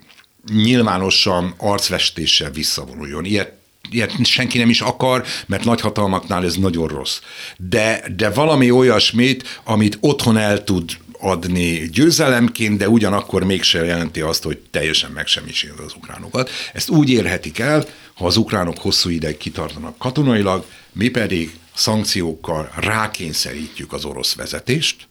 [0.54, 3.26] nyilvánosan arcvestéssel visszavonuljon.
[3.26, 7.20] Ilyet ilyet senki nem is akar, mert nagyhatalmaknál ez nagyon rossz.
[7.58, 10.92] De, de valami olyasmit, amit otthon el tud
[11.24, 16.50] adni győzelemként, de ugyanakkor mégsem jelenti azt, hogy teljesen megsemmisíti az ukránokat.
[16.74, 23.94] Ezt úgy érhetik el, ha az ukránok hosszú ideig kitartanak katonailag, mi pedig szankciókkal rákényszerítjük
[23.94, 25.08] az orosz vezetést,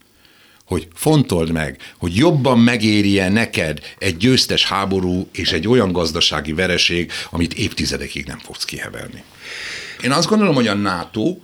[0.64, 7.12] hogy fontold meg, hogy jobban megérje neked egy győztes háború és egy olyan gazdasági vereség,
[7.30, 9.22] amit évtizedekig nem fogsz kiheverni.
[10.02, 11.36] Én azt gondolom, hogy a NATO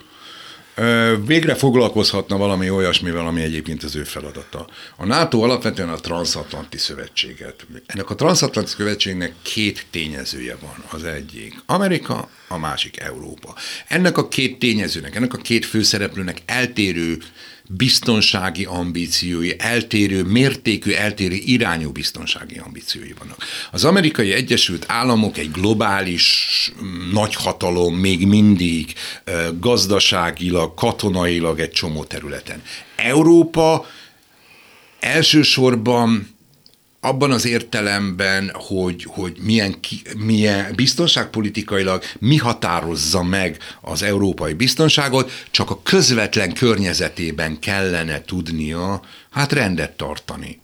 [1.26, 4.66] végre foglalkozhatna valami olyasmivel, ami egyébként az ő feladata.
[4.96, 7.66] A NATO alapvetően a transatlanti szövetséget.
[7.86, 10.84] Ennek a transatlanti szövetségnek két tényezője van.
[10.90, 13.54] Az egyik Amerika, a másik Európa.
[13.88, 17.18] Ennek a két tényezőnek, ennek a két főszereplőnek eltérő
[17.68, 23.44] biztonsági ambíciói, eltérő mértékű, eltérő irányú biztonsági ambíciói vannak.
[23.70, 26.48] Az amerikai Egyesült Államok egy globális
[26.82, 28.94] mm, nagyhatalom még mindig
[29.60, 32.62] gazdaságilag, katonailag egy csomó területen.
[32.96, 33.86] Európa
[35.00, 36.37] elsősorban
[37.00, 39.76] abban az értelemben, hogy, hogy milyen,
[40.16, 49.52] milyen biztonságpolitikailag mi határozza meg az európai biztonságot, csak a közvetlen környezetében kellene tudnia hát
[49.52, 50.60] rendet tartani.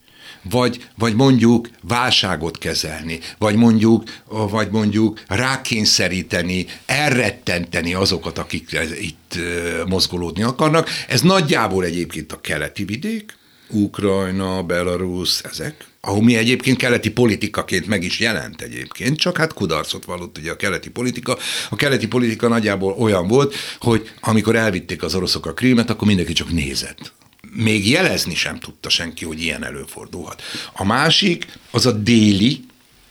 [0.51, 9.39] Vagy, vagy mondjuk válságot kezelni, vagy mondjuk, vagy mondjuk rákényszeríteni, elrettenteni azokat, akik itt
[9.87, 10.89] mozgolódni akarnak.
[11.09, 13.37] Ez nagyjából egyébként a keleti vidék,
[13.69, 20.05] Ukrajna, Belarus, ezek, ahol mi egyébként keleti politikaként meg is jelent egyébként, csak hát kudarcot
[20.05, 21.39] vallott ugye a keleti politika.
[21.71, 26.33] A keleti politika nagyjából olyan volt, hogy amikor elvitték az oroszok a krímet, akkor mindenki
[26.33, 27.13] csak nézett.
[27.53, 30.43] Még jelezni sem tudta senki, hogy ilyen előfordulhat.
[30.73, 32.65] A másik, az a déli,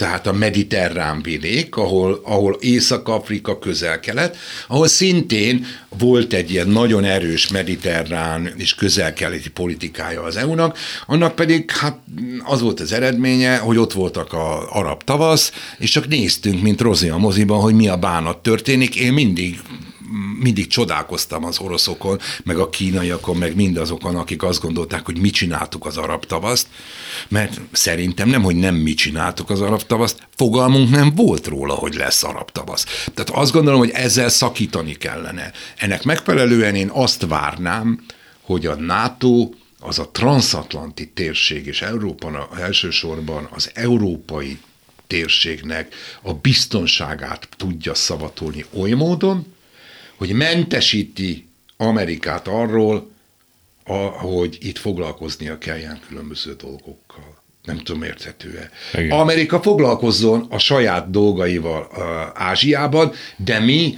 [0.04, 4.38] tehát a mediterrán vidék, ahol, ahol Észak-Afrika közel-kelet,
[4.68, 5.66] ahol szintén
[5.98, 11.98] volt egy ilyen nagyon erős mediterrán és közel-keleti politikája az EU-nak, annak pedig hát
[12.44, 17.10] az volt az eredménye, hogy ott voltak a arab tavasz, és csak néztünk, mint Rozi
[17.10, 18.96] a moziban, hogy mi a bánat történik.
[18.96, 19.60] Én mindig
[20.40, 25.86] mindig csodálkoztam az oroszokon, meg a kínaiakon, meg mindazokon, akik azt gondolták, hogy mi csináltuk
[25.86, 26.68] az arab tavaszt,
[27.28, 31.94] mert szerintem nem, hogy nem mi csináltuk az arab tavaszt, fogalmunk nem volt róla, hogy
[31.94, 32.86] lesz arab tavasz.
[33.14, 35.52] Tehát azt gondolom, hogy ezzel szakítani kellene.
[35.78, 38.06] Ennek megfelelően én azt várnám,
[38.42, 39.50] hogy a NATO
[39.80, 44.60] az a transatlanti térség, és Európa elsősorban az európai
[45.08, 49.53] térségnek a biztonságát tudja szavatolni oly módon,
[50.24, 51.48] hogy mentesíti
[51.78, 53.12] Amerikát arról,
[53.84, 57.42] a, hogy itt foglalkoznia kell ilyen különböző dolgokkal.
[57.64, 58.70] Nem tudom, érthető-e.
[59.00, 59.20] Igen.
[59.20, 61.90] Amerika foglalkozzon a saját dolgaival
[62.34, 63.98] Ázsiában, de mi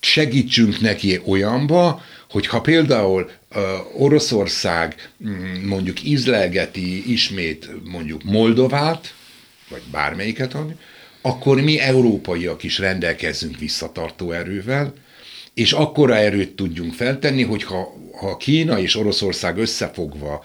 [0.00, 3.62] segítsünk neki olyanba, hogy ha például uh,
[4.02, 9.14] Oroszország mm, mondjuk ízlelgeti ismét mondjuk Moldovát,
[9.68, 10.56] vagy bármelyiket,
[11.22, 14.94] akkor mi európaiak is rendelkezzünk visszatartó erővel,
[15.54, 20.44] és akkora erőt tudjunk feltenni, hogy ha, ha Kína és Oroszország összefogva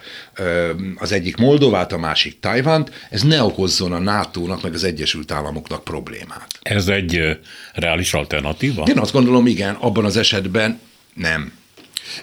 [0.96, 5.84] az egyik Moldovát, a másik Tajvant, ez ne okozzon a NATO-nak, meg az Egyesült Államoknak
[5.84, 6.48] problémát.
[6.62, 7.40] Ez egy
[7.74, 8.84] reális alternatíva?
[8.84, 10.80] Én azt gondolom, igen, abban az esetben
[11.14, 11.52] nem.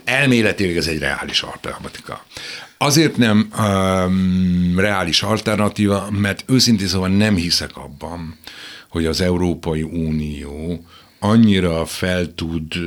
[0.05, 2.24] Elméletileg ez egy reális alternatíva.
[2.78, 8.39] Azért nem um, reális alternatíva, mert őszintén szóval nem hiszek abban,
[8.89, 10.84] hogy az Európai Unió
[11.29, 12.79] annyira fel tud,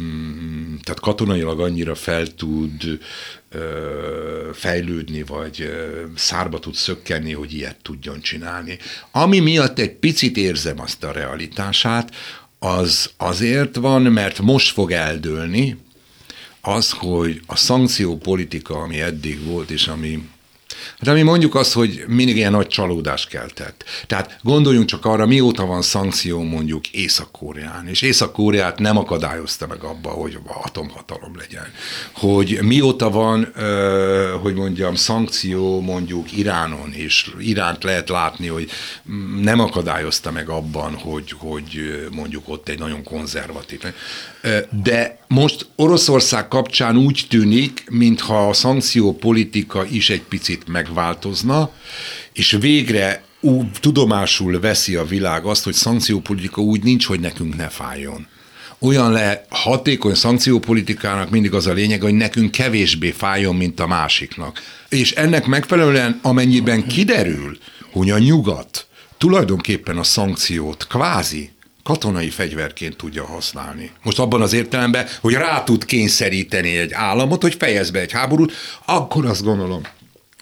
[0.00, 2.98] mm, tehát katonailag annyira fel tud
[4.52, 5.70] fejlődni, vagy
[6.14, 8.78] szárba tud szökkenni, hogy ilyet tudjon csinálni.
[9.10, 12.14] Ami miatt egy picit érzem azt a realitását,
[12.58, 15.76] az azért van, mert most fog eldőlni
[16.60, 20.28] az, hogy a szankciópolitika, ami eddig volt, és ami
[20.98, 23.84] Hát ami mondjuk az, hogy mindig ilyen nagy csalódást keltett.
[24.06, 30.08] Tehát gondoljunk csak arra, mióta van szankció mondjuk Észak-Koreán, és Észak-Koreát nem akadályozta meg abba,
[30.08, 31.72] hogy atomhatalom legyen.
[32.12, 33.52] Hogy mióta van,
[34.42, 38.70] hogy mondjam, szankció mondjuk Iránon, és Iránt lehet látni, hogy
[39.40, 43.80] nem akadályozta meg abban, hogy, hogy mondjuk ott egy nagyon konzervatív.
[44.82, 51.70] De most Oroszország kapcsán úgy tűnik, mintha a szankciópolitika is egy picit megváltozna,
[52.32, 57.68] és végre ú, tudomásul veszi a világ azt, hogy szankciópolitika úgy nincs, hogy nekünk ne
[57.68, 58.26] fájjon.
[58.78, 64.62] Olyan le hatékony szankciópolitikának mindig az a lényeg, hogy nekünk kevésbé fájjon, mint a másiknak.
[64.88, 67.58] És ennek megfelelően, amennyiben kiderül,
[67.92, 68.86] hogy a nyugat
[69.18, 71.50] tulajdonképpen a szankciót kvázi
[71.88, 73.90] katonai fegyverként tudja használni.
[74.02, 78.52] Most abban az értelemben, hogy rá tud kényszeríteni egy államot, hogy fejezd be egy háborút,
[78.84, 79.82] akkor azt gondolom,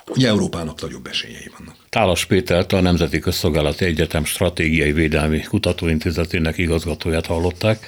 [0.06, 1.74] hogy Európának nagyobb esélyei vannak.
[1.88, 7.86] Tálas Pétert a Nemzeti Közszolgálati Egyetem Stratégiai Védelmi Kutatóintézetének igazgatóját hallották.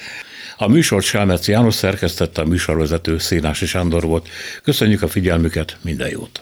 [0.57, 4.29] A műsort Selmec János szerkesztette, a műsorvezető Szénási Sándor volt.
[4.63, 6.41] Köszönjük a figyelmüket, minden jót!